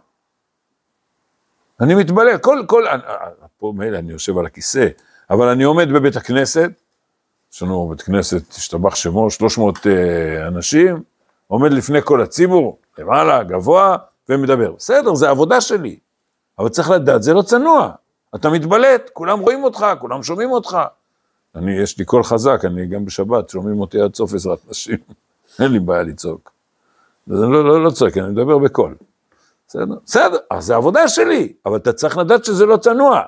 אני 1.81 1.95
מתבלט, 1.95 2.43
כל, 2.43 2.63
כל, 2.67 2.87
אני- 2.87 3.03
פה 3.59 3.73
מילא 3.77 3.99
אני 3.99 4.13
יושב 4.13 4.39
על 4.39 4.47
הכיסא, 4.47 4.87
אבל 5.31 5.49
אני 5.49 5.65
עומד 5.65 5.89
בבית 5.93 6.17
הכנסת, 6.17 6.71
יש 7.53 7.63
לנו 7.63 7.89
בית 7.89 8.03
כנסת, 8.03 8.51
השתבח 8.51 8.95
שמו, 8.95 9.31
300 9.31 9.87
אה, 9.87 10.47
אנשים, 10.49 11.03
עומד 11.47 11.73
לפני 11.73 12.03
כל 12.03 12.23
הציבור, 12.23 12.79
למעלה, 12.99 13.43
גבוה, 13.43 13.97
ומדבר. 14.29 14.73
בסדר, 14.73 15.15
זה 15.15 15.31
עבודה 15.31 15.61
שלי, 15.61 15.99
אבל 16.59 16.69
צריך 16.69 16.91
לדעת, 16.91 17.23
זה 17.23 17.35
לא 17.35 17.43
צנוע. 17.43 17.91
אתה 18.35 18.51
מתבלט, 18.51 19.11
כולם 19.13 19.41
רואים 19.41 19.65
אותך, 19.65 19.87
כולם 20.01 20.23
שומעים 20.23 20.51
אותך. 20.51 20.79
אני, 21.55 21.73
יש 21.73 21.99
לי 21.99 22.05
קול 22.05 22.25
חזק, 22.25 22.61
אני 22.65 22.87
גם 22.87 23.05
בשבת, 23.05 23.49
שומעים 23.51 23.81
אותי 23.81 24.01
עד 24.01 24.15
סוף 24.15 24.35
עזרת 24.35 24.59
נשים, 24.69 24.99
אין 25.61 25.73
לי 25.73 25.79
בעיה 25.79 26.03
לצעוק. 26.03 26.51
אז 27.31 27.43
אני 27.43 27.53
לא, 27.53 27.65
לא, 27.65 27.85
לא 27.85 27.91
צועק, 27.91 28.19
אני 28.19 28.29
מדבר 28.29 28.59
בקול. 28.59 28.95
בסדר? 29.69 29.95
בסדר, 30.05 30.37
אז 30.51 30.65
זה 30.65 30.77
עבודה 30.77 31.09
שלי, 31.09 31.53
אבל 31.67 31.77
אתה 31.77 31.93
צריך 31.93 32.19
לדעת 32.19 32.45
שזה 32.45 32.67
לא 32.67 32.77
צנוע. 32.77 33.23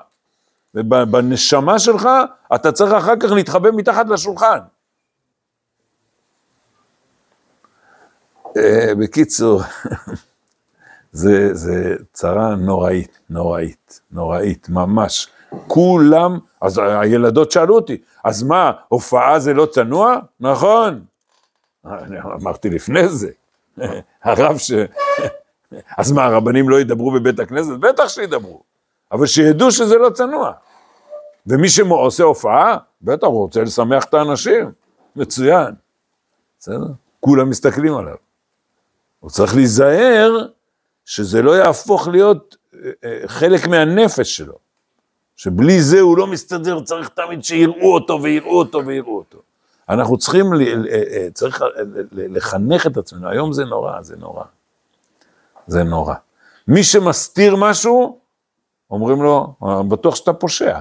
ובנשמה 0.75 1.79
שלך, 1.79 2.09
אתה 2.55 2.71
צריך 2.71 2.93
אחר 2.93 3.15
כך 3.19 3.31
להתחבא 3.31 3.69
מתחת 3.71 4.05
לשולחן. 4.09 4.59
אה, 8.57 8.95
בקיצור, 8.99 9.61
זה, 11.11 11.53
זה 11.53 11.95
צרה 12.13 12.55
נוראית, 12.55 13.19
נוראית, 13.29 14.01
נוראית, 14.11 14.69
ממש. 14.69 15.27
כולם, 15.67 16.39
אז 16.61 16.81
הילדות 17.01 17.51
שאלו 17.51 17.75
אותי, 17.75 17.97
אז 18.23 18.43
מה, 18.43 18.71
הופעה 18.87 19.39
זה 19.39 19.53
לא 19.53 19.65
צנוע? 19.65 20.15
נכון. 20.39 21.05
אני 21.85 22.19
אמרתי 22.19 22.69
לפני 22.69 23.07
זה, 23.07 23.31
הרב 24.23 24.57
ש... 24.57 24.71
אז 25.97 26.11
מה, 26.11 26.25
הרבנים 26.25 26.69
לא 26.69 26.79
ידברו 26.79 27.11
בבית 27.11 27.39
הכנסת? 27.39 27.71
בטח 27.79 28.07
שידברו, 28.07 28.61
אבל 29.11 29.25
שידעו 29.25 29.71
שזה 29.71 29.97
לא 29.97 30.09
צנוע. 30.09 30.51
ומי 31.47 31.69
שעושה 31.69 32.23
הופעה, 32.23 32.77
בטח 33.01 33.27
הוא 33.27 33.41
רוצה 33.41 33.61
לשמח 33.61 34.03
את 34.03 34.13
האנשים, 34.13 34.71
מצוין. 35.15 35.73
בסדר? 36.59 36.85
כולם 37.19 37.49
מסתכלים 37.49 37.95
עליו. 37.95 38.15
הוא 39.19 39.29
צריך 39.29 39.55
להיזהר 39.55 40.47
שזה 41.05 41.41
לא 41.41 41.51
יהפוך 41.51 42.07
להיות 42.07 42.55
אה, 42.73 42.89
אה, 43.03 43.27
חלק 43.27 43.67
מהנפש 43.67 44.37
שלו. 44.37 44.57
שבלי 45.35 45.81
זה 45.81 45.99
הוא 45.99 46.17
לא 46.17 46.27
מסתדר, 46.27 46.81
צריך 46.83 47.09
תמיד 47.09 47.43
שיראו 47.43 47.93
אותו 47.93 48.23
ויראו 48.23 48.59
אותו 48.59 48.85
ויראו 48.85 49.17
אותו. 49.17 49.41
אנחנו 49.89 50.17
צריכים, 50.17 50.53
ל, 50.53 50.57
ל, 50.57 50.87
אה, 50.87 51.27
צריך 51.33 51.63
לחנך 52.11 52.87
את 52.87 52.97
עצמנו, 52.97 53.29
היום 53.29 53.53
זה 53.53 53.65
נורא, 53.65 54.01
זה 54.01 54.15
נורא. 54.15 54.43
זה 55.67 55.83
נורא. 55.83 56.15
מי 56.67 56.83
שמסתיר 56.83 57.55
משהו, 57.55 58.19
אומרים 58.91 59.21
לו, 59.21 59.53
"אה, 59.63 59.83
בטוח 59.83 60.15
שאתה 60.15 60.33
פושע. 60.33 60.79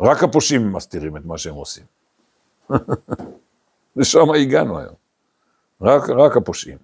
רק 0.00 0.22
הפושעים 0.22 0.72
מסתירים 0.72 1.16
את 1.16 1.24
מה 1.24 1.38
שהם 1.38 1.54
עושים. 1.54 1.84
לשם 3.96 4.30
הגענו 4.30 4.78
היום. 4.78 4.94
רק, 5.80 6.10
רק 6.10 6.36
הפושעים. 6.36 6.78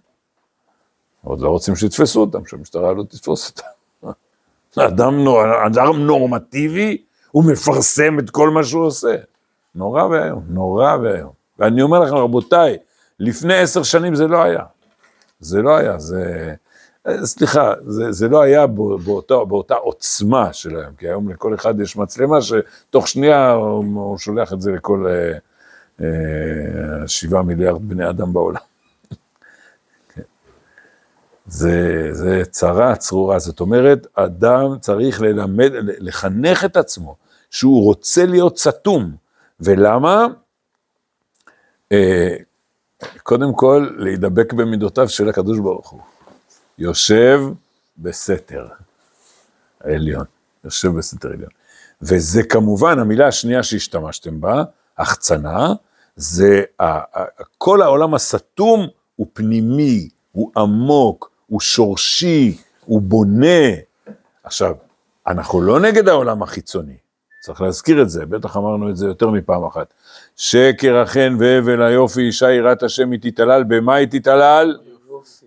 עוד 1.24 1.40
לא 1.40 1.48
רוצים 1.48 1.76
שיתפסו 1.76 2.20
אותם, 2.20 2.46
שהמשטרה 2.46 2.92
לא 2.92 3.02
תתפוס 3.02 3.50
אותם. 3.50 4.12
אדם, 4.88 5.24
נור, 5.24 5.66
אדם 5.66 6.06
נורמטיבי, 6.06 7.04
הוא 7.30 7.44
מפרסם 7.52 8.18
את 8.18 8.30
כל 8.30 8.50
מה 8.50 8.64
שהוא 8.64 8.86
עושה. 8.86 9.16
נורא 9.74 10.04
ואיום, 10.04 10.42
נורא 10.48 10.96
ואיום. 10.96 11.32
ואני 11.58 11.82
אומר 11.82 12.00
לכם, 12.00 12.14
רבותיי, 12.14 12.76
לפני 13.20 13.54
עשר 13.54 13.82
שנים 13.82 14.14
זה 14.14 14.26
לא 14.26 14.42
היה. 14.42 14.64
זה 15.40 15.62
לא 15.62 15.76
היה, 15.76 15.98
זה... 15.98 16.54
אה, 17.08 17.26
סליחה, 17.26 17.72
זה, 17.82 18.12
זה 18.12 18.28
לא 18.28 18.42
היה 18.42 18.66
בא- 18.66 18.96
באותה, 19.04 19.34
באותה 19.48 19.74
עוצמה 19.74 20.52
של 20.52 20.76
היום, 20.76 20.94
כי 20.98 21.08
היום 21.08 21.28
לכל 21.28 21.54
אחד 21.54 21.80
יש 21.80 21.96
מצלמה 21.96 22.38
שתוך 22.42 23.08
שנייה 23.08 23.52
הוא, 23.52 23.84
הוא 23.94 24.18
שולח 24.18 24.52
את 24.52 24.60
זה 24.60 24.72
לכל 24.72 25.06
אה, 25.08 25.32
אה, 26.00 27.08
שבעה 27.08 27.42
מיליארד 27.42 27.88
בני 27.88 28.08
אדם 28.08 28.32
בעולם. 28.32 28.60
כן. 30.14 30.22
זה, 31.46 32.08
זה 32.12 32.42
צרה 32.50 32.96
צרורה, 32.96 33.38
זאת 33.38 33.60
אומרת, 33.60 34.06
אדם 34.14 34.78
צריך 34.80 35.20
ללמד, 35.20 35.70
לחנך 35.82 36.64
את 36.64 36.76
עצמו, 36.76 37.16
שהוא 37.50 37.84
רוצה 37.84 38.26
להיות 38.26 38.58
סתום. 38.58 39.12
ולמה? 39.60 40.26
אה, 41.92 42.36
קודם 43.22 43.54
כל, 43.54 43.88
להידבק 43.96 44.52
במידותיו 44.52 45.08
של 45.08 45.28
הקדוש 45.28 45.58
ברוך 45.58 45.90
הוא. 45.90 46.00
יושב 46.78 47.40
בסתר 47.98 48.68
העליון, 49.80 50.24
יושב 50.64 50.88
בסתר 50.88 51.28
עליון. 51.28 51.50
וזה 52.02 52.42
כמובן, 52.42 52.98
המילה 52.98 53.26
השנייה 53.26 53.62
שהשתמשתם 53.62 54.40
בה, 54.40 54.62
החצנה, 54.98 55.72
זה 56.16 56.62
כל 57.58 57.82
העולם 57.82 58.14
הסתום 58.14 58.86
הוא 59.16 59.26
פנימי, 59.32 60.08
הוא 60.32 60.52
עמוק, 60.56 61.30
הוא 61.46 61.60
שורשי, 61.60 62.58
הוא 62.84 63.02
בונה. 63.02 63.68
עכשיו, 64.44 64.74
אנחנו 65.26 65.62
לא 65.62 65.80
נגד 65.80 66.08
העולם 66.08 66.42
החיצוני, 66.42 66.96
צריך 67.40 67.60
להזכיר 67.60 68.02
את 68.02 68.10
זה, 68.10 68.26
בטח 68.26 68.56
אמרנו 68.56 68.90
את 68.90 68.96
זה 68.96 69.06
יותר 69.06 69.30
מפעם 69.30 69.64
אחת. 69.64 69.94
שקר 70.36 70.96
החן 70.96 71.36
והבל 71.38 71.82
היופי, 71.82 72.20
אישה 72.20 72.50
יראת 72.50 72.82
השם 72.82 73.10
היא 73.10 73.20
תתעלל, 73.22 73.62
במה 73.68 73.94
היא 73.94 74.08
תתעלל? 74.10 74.78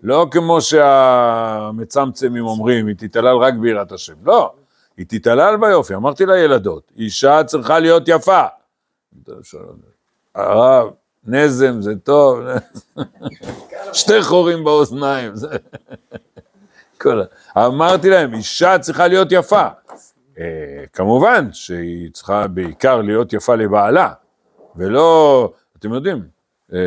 לא 0.02 0.26
כמו 0.30 0.60
שהמצמצמים 0.60 2.46
אומרים, 2.46 2.86
היא 2.86 2.94
תתעלל 2.98 3.36
רק 3.36 3.54
ביראת 3.54 3.92
השם. 3.92 4.14
לא, 4.24 4.52
היא 4.96 5.06
תתעלל 5.08 5.56
ביופי. 5.56 5.94
אמרתי 5.94 6.26
לילדות, 6.26 6.92
אישה 6.96 7.44
צריכה 7.44 7.78
להיות 7.78 8.02
יפה. 8.06 8.42
הרב, 10.34 10.90
נזם 11.26 11.80
זה 11.80 11.96
טוב, 11.96 12.38
שתי 13.92 14.22
חורים 14.22 14.64
באוזניים. 14.64 15.36
זה- 15.36 15.56
אמרתי 17.56 18.10
להם, 18.10 18.34
אישה 18.34 18.78
צריכה 18.78 19.06
להיות 19.08 19.28
יפה. 19.30 19.66
אה, 20.38 20.84
כמובן 20.92 21.52
שהיא 21.52 22.10
צריכה 22.12 22.46
בעיקר 22.46 23.02
להיות 23.02 23.32
יפה 23.32 23.54
לבעלה, 23.54 24.12
ולא, 24.76 25.52
אתם 25.78 25.92
יודעים, 25.92 26.22
אה, 26.72 26.78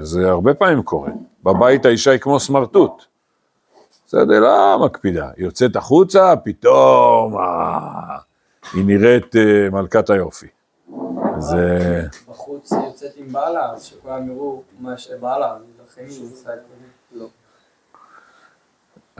זה 0.00 0.28
הרבה 0.28 0.54
פעמים 0.54 0.82
קורה. 0.82 1.10
בבית 1.42 1.84
האישה 1.84 2.10
היא 2.10 2.20
כמו 2.20 2.40
סמרטוט. 2.40 3.04
בסדר, 4.06 4.40
לא 4.40 4.78
מקפידה. 4.84 5.30
היא 5.36 5.44
יוצאת 5.44 5.76
החוצה, 5.76 6.34
פתאום 6.44 7.38
אה, 7.38 8.18
היא 8.72 8.84
נראית 8.86 9.36
אה, 9.36 9.70
מלכת 9.72 10.10
היופי. 10.10 10.46
זה... 11.38 12.02
בחוץ 12.28 12.72
היא 12.72 12.86
יוצאת 12.86 13.12
עם 13.16 13.32
בעלה, 13.32 13.70
אז 13.72 13.84
שכולם 13.84 14.30
יראו 14.30 14.62
מה 14.80 14.94
יש 14.94 15.10
לבעלה, 15.10 15.56
לכן 15.86 16.02
היא 16.08 16.32
עושה 16.32 16.54
את 16.54 16.58
זה. 16.58 17.18
לא. 17.18 17.26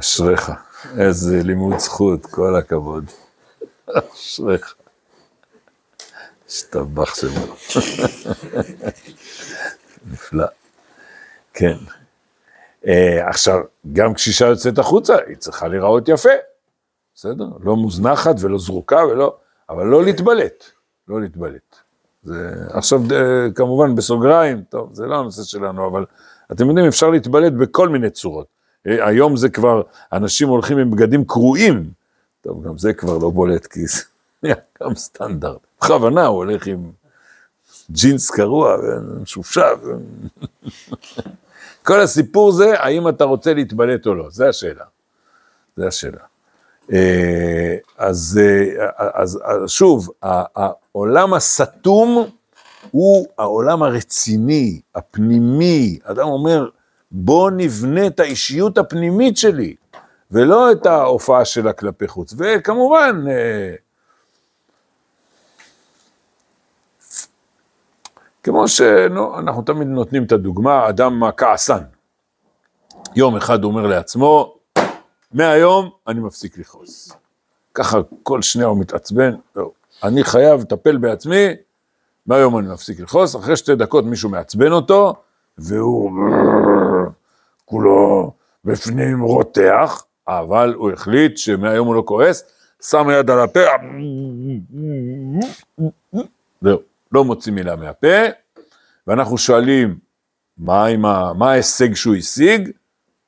אשריך, 0.01 0.53
איזה 0.99 1.41
לימוד 1.43 1.79
זכות, 1.79 2.27
כל 2.27 2.57
הכבוד. 2.57 3.05
אשריך. 3.95 4.75
השתבח 6.49 7.15
שלו. 7.15 7.55
נפלא. 10.13 10.47
כן. 11.55 11.77
אה, 12.87 13.29
עכשיו, 13.29 13.61
גם 13.93 14.15
כשאישה 14.15 14.47
יוצאת 14.47 14.79
החוצה, 14.79 15.17
היא 15.27 15.37
צריכה 15.37 15.69
להיראות 15.69 16.09
יפה. 16.09 16.29
בסדר? 17.15 17.47
לא 17.61 17.77
מוזנחת 17.77 18.35
ולא 18.41 18.59
זרוקה 18.59 19.07
ולא... 19.07 19.37
אבל 19.71 19.87
לא 19.87 20.05
להתבלט. 20.05 20.65
לא 21.09 21.21
להתבלט. 21.21 21.77
זה, 22.23 22.53
עכשיו, 22.71 23.01
אה, 23.13 23.51
כמובן, 23.55 23.95
בסוגריים, 23.95 24.63
טוב, 24.69 24.91
זה 24.93 25.07
לא 25.07 25.21
הנושא 25.21 25.43
שלנו, 25.43 25.87
אבל 25.89 26.05
אתם 26.53 26.69
יודעים, 26.69 26.87
אפשר 26.87 27.11
להתבלט 27.11 27.53
בכל 27.53 27.89
מיני 27.89 28.11
צורות. 28.11 28.47
אה, 28.87 29.07
היום 29.07 29.37
זה 29.37 29.49
כבר, 29.49 29.83
אנשים 30.13 30.49
הולכים 30.49 30.79
עם 30.79 30.91
בגדים 30.91 31.25
קרועים. 31.25 31.91
טוב, 32.41 32.67
גם 32.67 32.79
זה 32.79 32.93
כבר 32.93 33.19
לא 33.19 33.31
בולט, 33.31 33.67
כי 33.67 33.87
זה 33.87 34.03
נהיה 34.43 34.55
גם 34.83 34.95
סטנדרט. 34.95 35.61
בכוונה 35.81 36.27
הוא 36.27 36.37
הולך 36.37 36.67
עם 36.67 36.91
ג'ינס 37.91 38.31
קרוע 38.31 38.77
ומשופשף. 38.83 39.79
כל 41.87 42.01
הסיפור 42.01 42.53
זה, 42.53 42.81
האם 42.81 43.09
אתה 43.09 43.25
רוצה 43.25 43.55
להתבלט 43.55 44.07
או 44.07 44.15
לא, 44.15 44.31
זה 44.31 44.49
השאלה. 44.49 44.85
זה 45.77 45.87
השאלה. 45.87 46.21
אה, 46.93 47.77
אז, 47.99 48.41
אה, 48.43 48.89
אז, 48.97 49.41
אז 49.45 49.71
שוב, 49.71 50.11
העולם 50.23 51.35
הסתום 51.35 52.27
הוא 52.91 53.27
העולם 53.39 53.83
הרציני, 53.83 54.81
הפנימי. 54.95 55.99
אדם 56.03 56.29
אומר, 56.29 56.69
בוא 57.11 57.51
נבנה 57.51 58.07
את 58.07 58.21
האישיות 58.21 58.79
הפנימית 58.79 59.37
שלי, 59.37 59.75
ולא 60.31 60.73
את 60.73 60.87
ההופעה 60.87 61.45
שלה 61.45 61.73
כלפי 61.73 62.09
חוץ. 62.09 62.35
וכמובן, 62.39 63.25
אה, 63.31 63.75
כמו 68.43 68.69
שאנחנו 68.69 69.63
תמיד 69.63 69.89
נותנים 69.89 70.25
את 70.25 70.33
הדוגמה, 70.33 70.89
אדם 70.89 71.23
כעסן. 71.37 71.83
יום 73.17 73.37
אחד 73.37 73.65
אומר 73.65 73.87
לעצמו, 73.87 74.57
מהיום 75.33 75.91
אני 76.07 76.21
מפסיק 76.21 76.59
לכעוס. 76.59 77.13
ככה 77.75 77.99
כל 78.23 78.43
שנייה 78.43 78.69
הוא 78.69 78.79
מתעצבן, 78.79 79.35
לא, 79.57 79.71
אני 80.05 80.25
חייב 80.25 80.61
לטפל 80.61 80.97
בעצמי, 80.97 81.47
מהיום 82.27 82.59
אני 82.59 82.69
מפסיק 82.69 83.01
לכעוס, 83.01 83.37
אחרי 83.37 83.57
שתי 83.57 83.75
דקות 83.75 84.05
מישהו 84.05 84.31
מעצבן 84.31 84.73
אותו, 84.73 85.15
והוא 85.59 86.13
כולו 87.65 88.33
בפנים 88.65 89.23
רותח, 89.23 90.05
אבל 90.29 90.75
הוא 90.75 90.91
החליט 90.91 91.37
שמהיום 91.37 91.87
הוא 91.87 91.95
לא 91.95 92.03
כועס, 92.07 92.45
שם 92.83 93.07
יד 93.13 93.31
על 93.31 93.41
הפה, 93.41 93.61
זהו, 96.63 96.81
לא 97.13 97.25
מוציא 97.25 97.53
מילה 97.53 97.77
מהפה, 97.77 98.17
ואנחנו 99.07 99.39
שואלים, 99.39 99.99
מה, 100.59 100.87
ההישג 101.41 101.95
שהוא 101.95 102.15
השיג? 102.15 102.71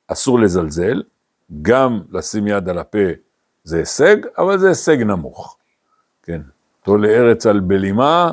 אסור 0.07 0.39
לזלזל, 0.39 1.03
גם 1.61 2.01
לשים 2.11 2.47
יד 2.47 2.69
על 2.69 2.77
הפה 2.77 3.07
זה 3.63 3.77
הישג, 3.77 4.15
אבל 4.37 4.57
זה 4.57 4.67
הישג 4.67 5.01
נמוך. 5.01 5.57
כן, 6.23 6.41
תולה 6.83 7.07
ארץ 7.07 7.45
על 7.45 7.59
בלימה, 7.59 8.31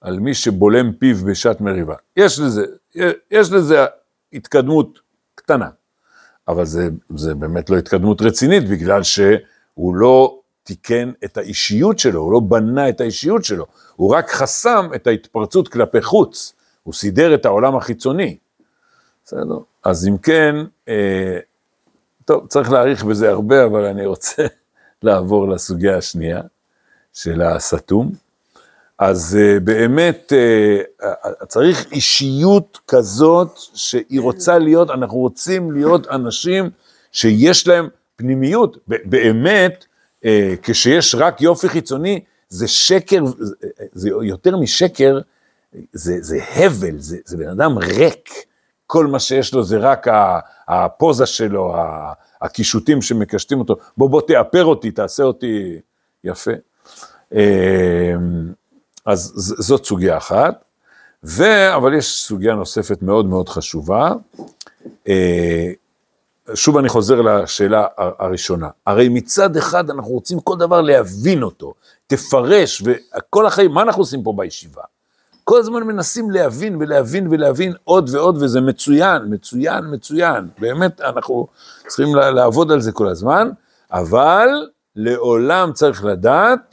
על 0.00 0.20
מי 0.20 0.34
שבולם 0.34 0.92
פיו 0.92 1.16
בשעת 1.16 1.60
מריבה. 1.60 1.94
יש 2.16 2.40
לזה, 2.40 2.64
יש 3.30 3.52
לזה 3.52 3.86
התקדמות 4.32 5.00
קטנה, 5.34 5.68
אבל 6.48 6.64
זה, 6.64 6.88
זה 7.16 7.34
באמת 7.34 7.70
לא 7.70 7.78
התקדמות 7.78 8.22
רצינית, 8.22 8.68
בגלל 8.68 9.02
שהוא 9.02 9.94
לא 9.94 10.40
תיקן 10.62 11.12
את 11.24 11.36
האישיות 11.36 11.98
שלו, 11.98 12.20
הוא 12.20 12.32
לא 12.32 12.40
בנה 12.40 12.88
את 12.88 13.00
האישיות 13.00 13.44
שלו, 13.44 13.66
הוא 13.96 14.14
רק 14.14 14.30
חסם 14.30 14.88
את 14.94 15.06
ההתפרצות 15.06 15.68
כלפי 15.68 16.02
חוץ, 16.02 16.52
הוא 16.82 16.94
סידר 16.94 17.34
את 17.34 17.46
העולם 17.46 17.76
החיצוני. 17.76 18.36
בסדר? 19.24 19.58
אז 19.84 20.08
אם 20.08 20.18
כן, 20.18 20.56
אה, 20.88 21.38
טוב, 22.24 22.46
צריך 22.46 22.72
להאריך 22.72 23.04
בזה 23.04 23.30
הרבה, 23.30 23.64
אבל 23.64 23.84
אני 23.84 24.06
רוצה 24.06 24.42
לעבור 25.02 25.48
לסוגיה 25.48 25.96
השנייה 25.96 26.40
של 27.12 27.42
הסתום. 27.42 28.12
אז 28.98 29.38
uh, 29.40 29.60
באמת 29.60 30.32
uh, 31.02 31.44
צריך 31.46 31.92
אישיות 31.92 32.78
כזאת 32.88 33.58
שהיא 33.74 34.20
רוצה 34.20 34.58
להיות, 34.58 34.90
אנחנו 34.90 35.18
רוצים 35.18 35.72
להיות 35.72 36.06
אנשים 36.06 36.70
שיש 37.12 37.68
להם 37.68 37.88
פנימיות. 38.16 38.76
באמת, 38.86 39.84
כשיש 40.62 41.14
רק 41.14 41.40
יופי 41.40 41.68
חיצוני, 41.68 42.20
זה 42.48 42.68
שקר, 42.68 43.24
זה, 43.92 44.10
יותר 44.22 44.56
משקר, 44.56 45.20
זה, 45.92 46.16
זה 46.20 46.38
הבל, 46.54 46.98
זה, 46.98 47.16
זה 47.24 47.36
בן 47.36 47.48
אדם 47.48 47.78
ריק. 47.78 48.30
כל 48.86 49.06
מה 49.06 49.20
שיש 49.20 49.54
לו 49.54 49.64
זה 49.64 49.78
רק 49.78 50.06
הפוזה 50.68 51.26
שלו, 51.26 51.74
הקישוטים 52.40 53.02
שמקשטים 53.02 53.58
אותו. 53.58 53.76
בוא, 53.96 54.10
בוא 54.10 54.20
תאפר 54.20 54.64
אותי, 54.64 54.90
תעשה 54.90 55.22
אותי 55.22 55.80
יפה. 56.24 56.52
אז 59.08 59.32
זאת 59.58 59.84
סוגיה 59.84 60.16
אחת, 60.16 60.64
ו... 61.24 61.44
אבל 61.74 61.94
יש 61.94 62.24
סוגיה 62.24 62.54
נוספת 62.54 63.02
מאוד 63.02 63.26
מאוד 63.26 63.48
חשובה. 63.48 64.12
אה, 65.08 65.72
שוב 66.54 66.76
אני 66.76 66.88
חוזר 66.88 67.22
לשאלה 67.22 67.86
הראשונה. 67.96 68.68
הרי 68.86 69.08
מצד 69.08 69.56
אחד 69.56 69.90
אנחנו 69.90 70.10
רוצים 70.10 70.40
כל 70.40 70.56
דבר 70.56 70.80
להבין 70.80 71.42
אותו, 71.42 71.74
תפרש, 72.06 72.82
וכל 72.84 73.46
החיים, 73.46 73.70
מה 73.70 73.82
אנחנו 73.82 74.02
עושים 74.02 74.22
פה 74.22 74.32
בישיבה? 74.36 74.82
כל 75.44 75.58
הזמן 75.58 75.82
מנסים 75.82 76.30
להבין 76.30 76.76
ולהבין 76.80 77.28
ולהבין 77.30 77.72
עוד 77.84 78.10
ועוד, 78.12 78.42
וזה 78.42 78.60
מצוין, 78.60 79.22
מצוין, 79.30 79.84
מצוין. 79.90 80.48
באמת, 80.58 81.00
אנחנו 81.00 81.46
צריכים 81.86 82.14
לעבוד 82.14 82.72
על 82.72 82.80
זה 82.80 82.92
כל 82.92 83.08
הזמן, 83.08 83.50
אבל 83.92 84.48
לעולם 84.96 85.72
צריך 85.72 86.04
לדעת 86.04 86.67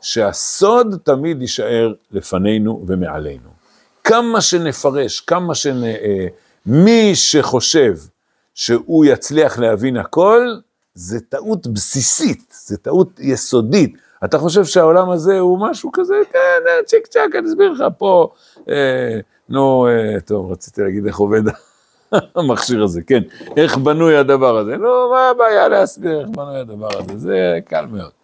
שהסוד 0.00 0.98
תמיד 1.02 1.40
יישאר 1.40 1.92
לפנינו 2.12 2.84
ומעלינו. 2.86 3.50
כמה 4.04 4.40
שנפרש, 4.40 5.20
כמה 5.20 5.54
שנ... 5.54 5.84
אה, 5.84 6.26
מי 6.66 7.14
שחושב 7.14 7.94
שהוא 8.54 9.04
יצליח 9.04 9.58
להבין 9.58 9.96
הכל, 9.96 10.56
זה 10.94 11.20
טעות 11.20 11.66
בסיסית, 11.66 12.54
זה 12.66 12.76
טעות 12.76 13.20
יסודית. 13.20 13.96
אתה 14.24 14.38
חושב 14.38 14.64
שהעולם 14.64 15.10
הזה 15.10 15.38
הוא 15.38 15.58
משהו 15.60 15.92
כזה, 15.92 16.14
כן, 16.32 16.38
אה, 16.68 16.82
צ'יק 16.86 17.06
צ'אק, 17.06 17.34
אני 17.38 17.48
אסביר 17.48 17.70
לך 17.70 17.84
פה, 17.98 18.28
אה, 18.68 19.20
נו, 19.48 19.88
אה, 19.88 20.20
טוב, 20.20 20.52
רציתי 20.52 20.82
להגיד 20.82 21.06
איך 21.06 21.18
עובד 21.18 21.42
המכשיר 22.36 22.82
הזה, 22.82 23.02
כן, 23.02 23.22
איך 23.56 23.76
בנוי 23.78 24.16
הדבר 24.16 24.58
הזה, 24.58 24.76
נו, 24.76 25.10
מה 25.10 25.28
הבעיה 25.28 25.68
להסביר 25.68 26.20
איך 26.20 26.28
בנוי 26.28 26.58
הדבר 26.58 26.88
הזה, 26.98 27.18
זה 27.18 27.58
קל 27.64 27.86
מאוד. 27.86 28.17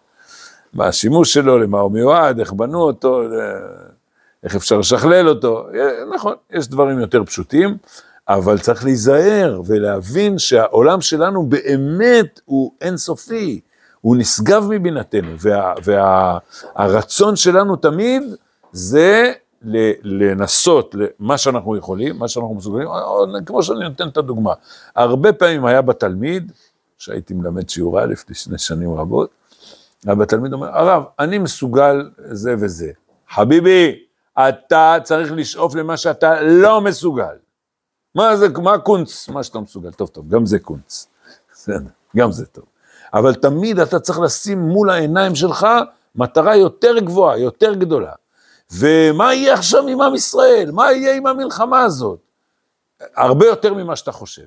מה 0.75 0.87
השימוש 0.87 1.33
שלו, 1.33 1.57
למה 1.57 1.79
הוא 1.79 1.91
מיועד, 1.91 2.39
איך 2.39 2.53
בנו 2.53 2.81
אותו, 2.81 3.21
איך 4.43 4.55
אפשר 4.55 4.77
לשכלל 4.77 5.29
אותו, 5.29 5.67
נכון, 6.15 6.33
יש 6.51 6.67
דברים 6.67 6.99
יותר 6.99 7.23
פשוטים, 7.23 7.77
אבל 8.27 8.59
צריך 8.59 8.83
להיזהר 8.83 9.61
ולהבין 9.65 10.37
שהעולם 10.37 11.01
שלנו 11.01 11.45
באמת 11.45 12.39
הוא 12.45 12.71
אינסופי, 12.81 13.59
הוא 14.01 14.15
נשגב 14.17 14.65
מבינתנו, 14.69 15.31
והרצון 15.83 17.29
וה, 17.29 17.35
שלנו 17.35 17.75
תמיד 17.75 18.23
זה 18.71 19.31
לנסות 20.03 20.95
מה 21.19 21.37
שאנחנו 21.37 21.77
יכולים, 21.77 22.19
מה 22.19 22.27
שאנחנו 22.27 22.55
מסוגלים, 22.55 22.87
כמו 23.45 23.63
שאני 23.63 23.83
נותן 23.83 24.07
את 24.07 24.17
הדוגמה. 24.17 24.53
הרבה 24.95 25.33
פעמים 25.33 25.65
היה 25.65 25.81
בתלמיד, 25.81 26.51
שהייתי 26.97 27.33
מלמד 27.33 27.69
שיעורי 27.69 28.03
א' 28.03 28.13
לפני 28.29 28.57
שנים 28.57 28.93
רבות, 28.93 29.29
היה 30.05 30.15
בתלמיד 30.15 30.53
אומר, 30.53 30.67
הרב, 30.67 31.03
אני 31.19 31.37
מסוגל 31.37 32.09
זה 32.17 32.55
וזה. 32.59 32.91
חביבי, 33.29 34.03
אתה 34.39 34.97
צריך 35.03 35.31
לשאוף 35.35 35.75
למה 35.75 35.97
שאתה 35.97 36.41
לא 36.41 36.81
מסוגל. 36.81 37.35
מה 38.15 38.35
זה, 38.37 38.47
מה 38.49 38.77
קונץ? 38.77 39.29
מה 39.29 39.43
שאתה 39.43 39.59
מסוגל. 39.59 39.91
טוב, 39.91 40.07
טוב, 40.09 40.29
גם 40.29 40.45
זה 40.45 40.59
קונץ. 40.59 41.07
בסדר, 41.53 41.89
גם 42.17 42.31
זה 42.31 42.45
טוב. 42.45 42.65
אבל 43.13 43.33
תמיד 43.35 43.79
אתה 43.79 43.99
צריך 43.99 44.19
לשים 44.19 44.59
מול 44.59 44.89
העיניים 44.89 45.35
שלך 45.35 45.67
מטרה 46.15 46.55
יותר 46.55 46.99
גבוהה, 46.99 47.37
יותר 47.37 47.73
גדולה. 47.73 48.11
ומה 48.71 49.33
יהיה 49.33 49.53
עכשיו 49.53 49.87
עם 49.87 50.01
עם 50.01 50.15
ישראל? 50.15 50.71
מה 50.71 50.91
יהיה 50.91 51.15
עם 51.15 51.27
המלחמה 51.27 51.81
הזאת? 51.81 52.19
הרבה 53.15 53.45
יותר 53.45 53.73
ממה 53.73 53.95
שאתה 53.95 54.11
חושב. 54.11 54.45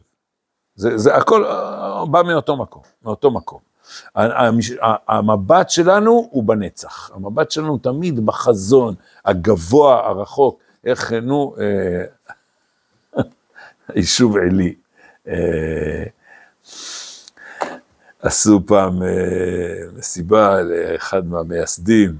זה, 0.74 0.98
זה 0.98 1.16
הכל 1.16 1.44
אה, 1.44 2.04
בא 2.06 2.22
מאותו 2.22 2.56
מקום, 2.56 2.82
מאותו 3.02 3.30
מקום. 3.30 3.58
המבט 5.08 5.70
שלנו 5.70 6.28
הוא 6.30 6.44
בנצח, 6.44 7.10
המבט 7.14 7.50
שלנו 7.50 7.78
תמיד 7.78 8.26
בחזון 8.26 8.94
הגבוה, 9.24 10.08
הרחוק, 10.08 10.58
איך, 10.84 11.12
נו, 11.12 11.54
אה, 11.60 13.22
יישוב 13.96 14.36
עלי. 14.36 14.74
אה, 15.28 16.04
עשו 18.22 18.60
פעם 18.66 19.02
אה, 19.02 19.08
מסיבה 19.96 20.62
לאחד 20.62 21.26
מהמייסדים, 21.26 22.14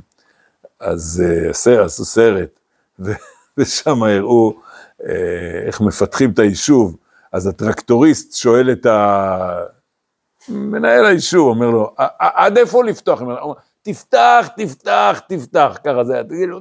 אז 0.81 1.23
אה, 1.67 1.85
עשו 1.85 2.05
סרט, 2.05 2.61
ושם 3.59 4.03
הראו 4.03 4.61
איך 5.67 5.81
מפתחים 5.81 6.31
את 6.31 6.39
היישוב. 6.39 6.97
אז 7.33 7.47
הטרקטוריסט 7.47 8.37
שואל 8.37 8.73
את 8.73 8.87
מנהל 10.49 11.07
היישוב, 11.07 11.49
אומר 11.49 11.71
לו, 11.71 11.95
עד 12.19 12.59
איפה 12.59 12.85
לפתוח? 12.85 13.21
הוא 13.21 13.33
אומר, 13.33 13.55
תפתח, 13.83 14.49
תפתח, 14.57 15.21
תפתח, 15.29 15.79
ככה 15.85 16.05
זה 16.05 16.15
היה, 16.15 16.25
תגיד 16.25 16.49
לו, 16.49 16.61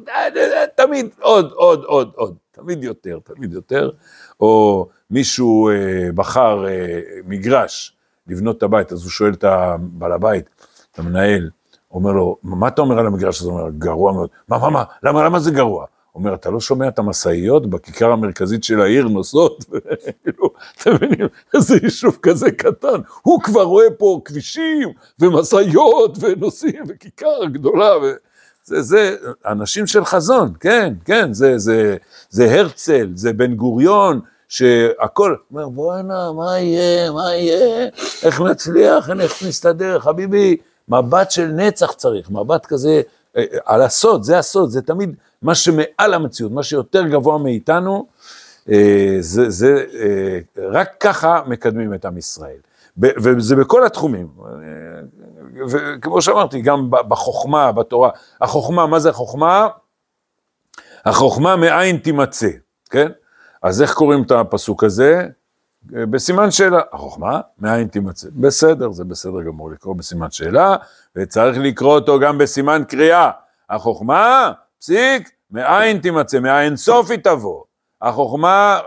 תמיד 0.75 1.09
עוד, 1.21 1.51
עוד, 1.51 1.83
עוד, 1.83 2.11
עוד, 2.15 2.35
תמיד 2.51 2.83
יותר, 2.83 3.19
תמיד 3.23 3.53
יותר. 3.53 3.91
או 4.39 4.87
מישהו 5.11 5.69
אה, 5.69 6.09
בחר 6.15 6.67
אה, 6.67 6.99
מגרש 7.25 7.97
לבנות 8.27 8.57
את 8.57 8.63
הבית, 8.63 8.91
אז 8.91 9.03
הוא 9.03 9.11
שואל 9.11 9.33
את 9.33 9.43
הבעל 9.43 10.11
הבית, 10.11 10.45
את 10.91 10.99
המנהל, 10.99 11.49
אומר 11.91 12.11
לו, 12.11 12.37
מה 12.43 12.67
אתה 12.67 12.81
אומר 12.81 12.99
על 12.99 13.07
המגרש 13.07 13.41
הזה? 13.41 13.49
הוא 13.49 13.59
אומר, 13.59 13.69
גרוע 13.69 14.13
מאוד. 14.13 14.29
מה, 14.47 14.57
מה, 14.57 14.69
מה, 14.69 14.83
למה, 15.03 15.23
למה 15.23 15.39
זה 15.39 15.51
גרוע? 15.51 15.85
אומר, 16.17 16.33
אתה 16.33 16.49
לא 16.49 16.59
שומע 16.59 16.87
את 16.87 16.99
המשאיות 16.99 17.69
בכיכר 17.69 18.11
המרכזית 18.11 18.63
של 18.63 18.81
העיר 18.81 19.07
נוסעות? 19.07 19.65
כאילו, 20.23 20.49
אתם 20.81 20.93
מבינים, 20.93 21.27
איזה 21.53 21.77
יישוב 21.83 22.17
כזה 22.21 22.51
קטן, 22.51 22.99
הוא 23.21 23.41
כבר 23.41 23.63
רואה 23.63 23.91
פה 23.97 24.21
כבישים 24.25 24.89
ומשאיות 25.19 26.17
ונוסעים 26.19 26.83
וכיכר 26.87 27.45
גדולה. 27.45 27.97
ו... 27.97 28.11
זה, 28.63 28.81
זה 28.81 29.15
אנשים 29.45 29.87
של 29.87 30.05
חזון, 30.05 30.53
כן, 30.59 30.93
כן, 31.05 31.33
זה, 31.33 31.57
זה, 31.57 31.97
זה 32.29 32.59
הרצל, 32.59 33.09
זה 33.15 33.33
בן 33.33 33.55
גוריון, 33.55 34.19
שהכל, 34.49 35.35
אומר 35.51 35.69
בואנה, 35.69 36.31
מה 36.31 36.59
יהיה, 36.59 37.11
מה 37.11 37.35
יהיה, 37.35 37.87
איך 38.23 38.41
נצליח, 38.41 39.09
איך 39.09 39.43
נסתדר, 39.43 39.99
חביבי, 39.99 40.57
מבט 40.89 41.31
של 41.31 41.47
נצח 41.47 41.91
צריך, 41.91 42.31
מבט 42.31 42.65
כזה, 42.65 43.01
על 43.65 43.81
הסוד, 43.81 44.23
זה 44.23 44.39
הסוד, 44.39 44.69
זה 44.69 44.81
תמיד 44.81 45.15
מה 45.41 45.55
שמעל 45.55 46.13
המציאות, 46.13 46.51
מה 46.51 46.63
שיותר 46.63 47.07
גבוה 47.07 47.37
מאיתנו, 47.37 48.07
אה, 48.71 49.17
זה, 49.19 49.49
זה 49.49 49.85
רק 50.57 50.89
ככה 50.99 51.41
מקדמים 51.47 51.93
את 51.93 52.05
עם 52.05 52.17
ישראל. 52.17 52.57
וזה 52.99 53.55
בכל 53.55 53.85
התחומים, 53.85 54.27
וכמו 55.69 56.21
שאמרתי, 56.21 56.61
גם 56.61 56.89
בחוכמה, 56.89 57.71
בתורה. 57.71 58.09
החוכמה, 58.41 58.87
מה 58.87 58.99
זה 58.99 59.09
החוכמה? 59.09 59.67
החוכמה 61.05 61.55
מאין 61.55 61.97
תימצא, 61.97 62.49
כן? 62.89 63.07
אז 63.61 63.81
איך 63.81 63.93
קוראים 63.93 64.23
את 64.23 64.31
הפסוק 64.31 64.83
הזה? 64.83 65.27
בסימן 65.85 66.51
שאלה. 66.51 66.81
החוכמה 66.93 67.41
מאין 67.59 67.87
תימצא. 67.87 68.27
בסדר, 68.35 68.91
זה 68.91 69.03
בסדר 69.03 69.41
גמור 69.41 69.71
לקרוא 69.71 69.95
בסימן 69.95 70.31
שאלה, 70.31 70.75
וצריך 71.15 71.57
לקרוא 71.57 71.95
אותו 71.95 72.19
גם 72.19 72.37
בסימן 72.37 72.83
קריאה. 72.87 73.31
החוכמה, 73.69 74.51
פסיק, 74.79 75.29
מאין 75.51 75.97
תימצא, 75.97 76.39
מאין 76.39 76.75
סוף 76.75 77.11
היא 77.11 77.19
תבוא. 77.23 77.63
החוכמה 78.01 78.79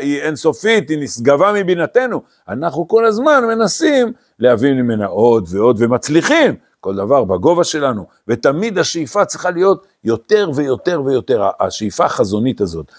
היא 0.00 0.22
אינסופית, 0.22 0.90
היא 0.90 0.98
נשגבה 1.02 1.52
מבינתנו. 1.54 2.22
אנחנו 2.48 2.88
כל 2.88 3.06
הזמן 3.06 3.44
מנסים 3.48 4.12
להבין 4.38 4.76
ממנה 4.76 5.06
עוד 5.06 5.48
ועוד, 5.50 5.76
ומצליחים, 5.82 6.54
כל 6.80 6.96
דבר 6.96 7.24
בגובה 7.24 7.64
שלנו, 7.64 8.06
ותמיד 8.28 8.78
השאיפה 8.78 9.24
צריכה 9.24 9.50
להיות 9.50 9.86
יותר 10.04 10.50
ויותר 10.54 11.02
ויותר, 11.04 11.48
השאיפה 11.60 12.04
החזונית 12.04 12.60
הזאת. 12.60 12.92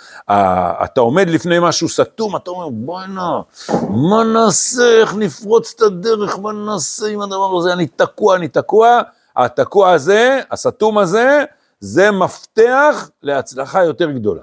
אתה 0.84 1.02
עומד 1.02 1.30
לפני 1.30 1.58
משהו 1.62 1.90
סתום, 1.90 2.36
אתה 2.36 2.52
אומר, 2.52 2.70
בואנה, 2.70 3.42
מה 3.90 4.24
נעשה, 4.24 5.00
איך 5.02 5.16
נפרוץ 5.16 5.74
את 5.76 5.82
הדרך, 5.82 6.40
מה 6.40 6.52
נעשה 6.52 7.08
עם 7.08 7.22
הדבר 7.22 7.58
הזה, 7.58 7.74
אני 7.74 7.88
תקוע, 7.88 8.36
אני 8.36 8.48
תקוע. 8.48 9.02
התקוע 9.36 9.92
הזה, 9.92 10.42
הסתום 10.52 10.98
הזה, 10.98 11.44
זה 11.80 12.12
מפתח 12.12 13.10
להצלחה 13.24 13.84
יותר 13.84 14.12
גדולה. 14.12 14.42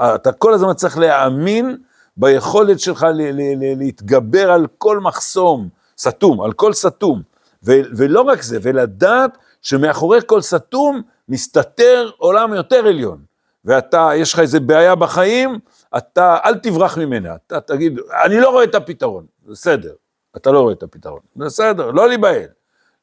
אתה 0.00 0.32
כל 0.32 0.54
הזמן 0.54 0.74
צריך 0.74 0.98
להאמין 0.98 1.76
ביכולת 2.16 2.80
שלך 2.80 3.06
להתגבר 3.78 4.50
על 4.50 4.66
כל 4.78 5.00
מחסום 5.00 5.68
סתום, 5.98 6.40
על 6.40 6.52
כל 6.52 6.72
סתום. 6.72 7.22
ולא 7.66 8.20
רק 8.20 8.42
זה, 8.42 8.58
ולדעת 8.62 9.38
שמאחורי 9.62 10.20
כל 10.26 10.40
סתום 10.40 11.02
מסתתר 11.28 12.10
עולם 12.18 12.54
יותר 12.54 12.86
עליון. 12.86 13.18
ואתה, 13.64 14.10
יש 14.14 14.32
לך 14.32 14.38
איזה 14.38 14.60
בעיה 14.60 14.94
בחיים, 14.94 15.58
אתה, 15.96 16.36
אל 16.44 16.54
תברח 16.54 16.98
ממנה, 16.98 17.34
אתה 17.34 17.60
תגיד, 17.60 17.98
אני 18.24 18.40
לא 18.40 18.50
רואה 18.50 18.64
את 18.64 18.74
הפתרון, 18.74 19.26
בסדר, 19.46 19.92
אתה 20.36 20.50
לא 20.50 20.60
רואה 20.60 20.72
את 20.72 20.82
הפתרון, 20.82 21.20
בסדר, 21.36 21.90
לא 21.90 22.08
להיבהל, 22.08 22.48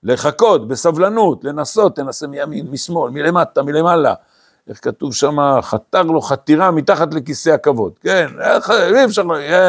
לחכות, 0.03 0.67
בסבלנות, 0.67 1.43
לנסות, 1.43 1.95
תנסה 1.95 2.27
מימין, 2.27 2.67
משמאל, 2.71 3.11
מלמטה, 3.11 3.63
מלמעלה. 3.63 4.13
איך 4.69 4.79
כתוב 4.81 5.13
שם, 5.13 5.37
חתר 5.61 6.01
לו 6.01 6.21
חתירה 6.21 6.71
מתחת 6.71 7.13
לכיסא 7.13 7.49
הכבוד, 7.49 7.93
כן, 7.99 8.27
אי 8.95 9.05
אפשר, 9.05 9.23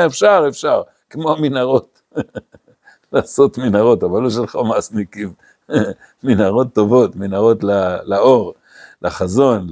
אפשר, 0.06 0.44
אפשר, 0.48 0.82
כמו 1.10 1.32
המנהרות. 1.32 2.02
לעשות 3.14 3.58
מנהרות, 3.58 4.02
אבל 4.02 4.22
לא 4.22 4.30
של 4.30 4.46
חמאסניקים, 4.46 5.32
מנהרות 6.24 6.72
טובות, 6.72 7.16
מנהרות 7.16 7.64
לאור, 8.04 8.54
לחזון, 9.02 9.68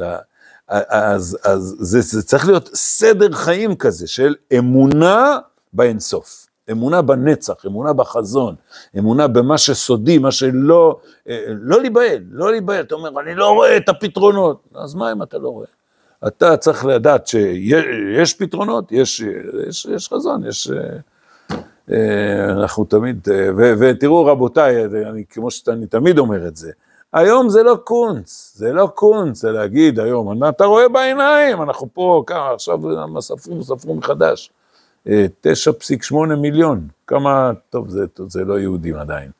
אז, 0.68 1.38
אז 1.44 1.76
זה, 1.78 2.00
זה 2.00 2.22
צריך 2.22 2.46
להיות 2.46 2.70
סדר 2.74 3.32
חיים 3.32 3.74
כזה 3.76 4.06
של 4.06 4.34
אמונה 4.58 5.38
באינסוף, 5.72 6.46
אמונה 6.70 7.02
בנצח, 7.02 7.66
אמונה 7.66 7.92
בחזון, 7.92 8.54
אמונה 8.98 9.28
במה 9.28 9.58
שסודי, 9.58 10.18
מה 10.18 10.30
שלא, 10.30 11.00
אה, 11.28 11.44
לא 11.48 11.80
להיבהל, 11.80 12.22
לא 12.30 12.50
להיבהל, 12.50 12.80
אתה 12.80 12.94
אומר, 12.94 13.20
אני 13.20 13.34
לא 13.34 13.50
רואה 13.50 13.76
את 13.76 13.88
הפתרונות, 13.88 14.62
אז 14.74 14.94
מה 14.94 15.12
אם 15.12 15.22
אתה 15.22 15.38
לא 15.38 15.48
רואה? 15.48 15.66
אתה 16.26 16.56
צריך 16.56 16.84
לדעת 16.84 17.26
שיש 17.26 18.34
פתרונות, 18.34 18.92
יש, 18.92 19.22
יש, 19.68 19.86
יש 19.86 20.08
חזון, 20.08 20.46
יש... 20.46 20.70
אה, 21.90 22.50
אנחנו 22.50 22.84
תמיד, 22.84 23.28
אה, 23.30 23.48
ותראו 23.78 24.26
רבותיי, 24.26 24.84
אני, 24.84 25.24
כמו 25.30 25.50
שאני 25.50 25.86
תמיד 25.86 26.18
אומר 26.18 26.46
את 26.46 26.56
זה, 26.56 26.70
היום 27.12 27.48
זה 27.48 27.62
לא 27.62 27.78
קונץ, 27.84 28.52
זה 28.56 28.72
לא 28.72 28.86
קונץ, 28.94 29.40
זה 29.40 29.50
להגיד 29.50 30.00
היום, 30.00 30.44
אתה 30.48 30.64
רואה 30.64 30.88
בעיניים, 30.88 31.62
אנחנו 31.62 31.88
פה, 31.92 32.24
כמה, 32.26 32.50
עכשיו 32.50 32.80
ספרו, 33.20 33.62
ספרו 33.62 33.94
מחדש, 33.94 34.50
9.8 35.06 35.10
אה, 36.30 36.36
מיליון, 36.36 36.88
כמה, 37.06 37.52
טוב, 37.70 37.88
זה, 37.88 38.04
זה 38.26 38.44
לא 38.44 38.58
יהודים 38.58 38.96
עדיין, 38.96 39.30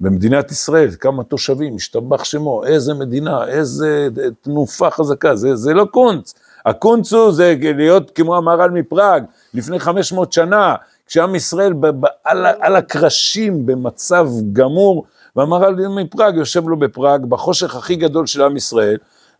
במדינת 0.00 0.50
ישראל, 0.50 0.88
כמה 1.00 1.24
תושבים, 1.24 1.76
השתבח 1.76 2.24
שמו, 2.24 2.64
איזה 2.64 2.94
מדינה, 2.94 3.46
איזה 3.48 4.08
תנופה 4.42 4.90
חזקה, 4.90 5.36
זה, 5.36 5.56
זה 5.56 5.74
לא 5.74 5.84
קונץ. 5.84 6.34
הקונץ 6.66 7.12
הוא 7.12 7.32
זה 7.32 7.54
להיות 7.60 8.10
כמו 8.14 8.36
המהר"ל 8.36 8.70
מפראג, 8.70 9.24
לפני 9.54 9.78
500 9.78 10.32
שנה, 10.32 10.74
כשעם 11.06 11.34
ישראל 11.34 11.72
ב, 11.72 11.86
ב, 11.86 12.06
על, 12.24 12.46
על 12.46 12.76
הקרשים 12.76 13.66
במצב 13.66 14.28
גמור, 14.52 15.06
והמהר"ל 15.36 15.88
מפראג 15.88 16.36
יושב 16.36 16.68
לו 16.68 16.76
בפראג, 16.76 17.26
בחושך 17.26 17.76
הכי 17.76 17.96
גדול 17.96 18.26
של 18.26 18.42
עם 18.42 18.56
ישראל, 18.56 18.96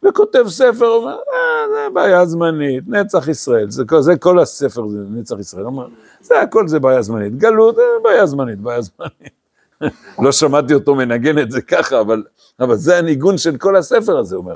וכותב 0.08 0.44
ספר, 0.48 0.86
אומר, 0.86 1.10
אה, 1.12 1.68
זה 1.74 1.88
בעיה 1.92 2.26
זמנית, 2.26 2.84
נצח 2.86 3.28
ישראל, 3.28 3.70
זה, 3.70 3.82
זה 4.00 4.16
כל 4.16 4.38
הספר, 4.38 4.88
זה 4.88 4.98
נצח 5.10 5.36
ישראל, 5.38 5.66
אומר, 5.66 5.86
זה 6.20 6.40
הכל 6.40 6.68
זה 6.68 6.80
בעיה 6.80 7.02
זמנית, 7.02 7.36
גלות, 7.36 7.78
אה, 7.78 7.84
בעיה 8.02 8.26
זמנית, 8.26 8.58
בעיה 8.58 8.80
זמנית. 8.82 9.34
לא 10.22 10.32
שמעתי 10.32 10.74
אותו 10.74 10.94
מנגן 10.94 11.38
את 11.38 11.50
זה 11.50 11.62
ככה, 11.62 12.00
אבל, 12.00 12.22
אבל 12.60 12.76
זה 12.76 12.98
הניגון 12.98 13.38
של 13.38 13.56
כל 13.56 13.76
הספר 13.76 14.18
הזה, 14.18 14.36
הוא 14.36 14.44
אומר. 14.44 14.54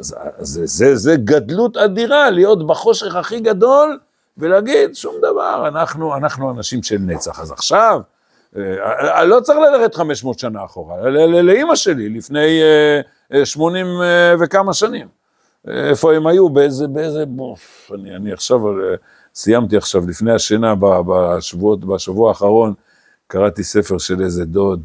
זה, 0.00 0.16
זה, 0.38 0.66
זה, 0.66 0.96
זה 0.96 1.16
גדלות 1.16 1.76
אדירה, 1.76 2.30
להיות 2.30 2.66
בחושך 2.66 3.16
הכי 3.16 3.40
גדול, 3.40 3.98
ולהגיד 4.38 4.94
שום 4.94 5.14
דבר, 5.18 5.68
אנחנו, 5.68 6.16
אנחנו 6.16 6.50
אנשים 6.50 6.82
של 6.82 6.98
נצח. 6.98 7.40
אז 7.40 7.52
עכשיו, 7.52 8.00
אה, 8.56 9.24
לא 9.24 9.40
צריך 9.40 9.58
ללכת 9.58 9.94
500 9.94 10.38
שנה 10.38 10.64
אחורה, 10.64 11.10
לאימא 11.42 11.76
שלי, 11.76 12.08
לפני 12.08 12.60
80 13.44 13.86
אה, 13.86 14.02
אה, 14.02 14.34
וכמה 14.40 14.74
שנים. 14.74 15.08
איפה 15.68 16.14
הם 16.14 16.26
היו, 16.26 16.48
באיזה, 16.48 16.88
באיזה, 16.88 17.26
בוף, 17.26 17.90
אני, 17.94 18.16
אני 18.16 18.32
עכשיו, 18.32 18.60
סיימתי 19.34 19.76
עכשיו, 19.76 20.08
לפני 20.08 20.32
השינה, 20.32 20.74
בשבועות, 20.80 21.84
בשבוע 21.84 22.28
האחרון, 22.28 22.74
קראתי 23.26 23.64
ספר 23.64 23.98
של 23.98 24.22
איזה 24.22 24.44
דוד, 24.44 24.82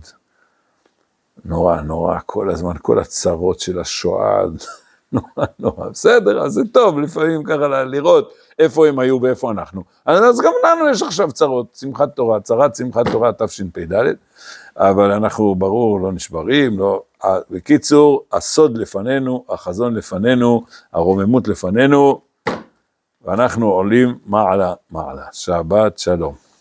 נורא, 1.45 1.81
נורא, 1.81 2.17
כל 2.25 2.49
הזמן, 2.49 2.73
כל 2.81 2.99
הצרות 2.99 3.59
של 3.59 3.79
השואה, 3.79 4.43
נורא, 5.35 5.47
נורא, 5.59 5.89
בסדר, 5.89 6.41
אז 6.45 6.51
זה 6.53 6.61
טוב 6.71 6.99
לפעמים 6.99 7.43
ככה 7.43 7.83
לראות 7.83 8.33
איפה 8.59 8.87
הם 8.87 8.99
היו 8.99 9.21
ואיפה 9.21 9.51
אנחנו. 9.51 9.83
אז 10.05 10.41
גם 10.41 10.53
לנו 10.63 10.89
יש 10.89 11.01
עכשיו 11.01 11.31
צרות, 11.31 11.75
שמחת 11.75 12.15
תורה, 12.15 12.39
צרת 12.39 12.75
שמחת 12.75 13.07
תורה 13.11 13.31
תשפ"ד, 13.33 13.93
אבל 14.77 15.11
אנחנו, 15.11 15.55
ברור, 15.55 15.99
לא 15.99 16.11
נשברים, 16.11 16.79
לא... 16.79 17.01
בקיצור, 17.49 18.23
הסוד 18.33 18.77
לפנינו, 18.77 19.45
החזון 19.49 19.93
לפנינו, 19.95 20.63
הרוממות 20.93 21.47
לפנינו, 21.47 22.21
ואנחנו 23.21 23.71
עולים 23.71 24.17
מעלה 24.25 24.73
מעלה. 24.91 25.23
שבת 25.31 25.99
שלום. 25.99 26.52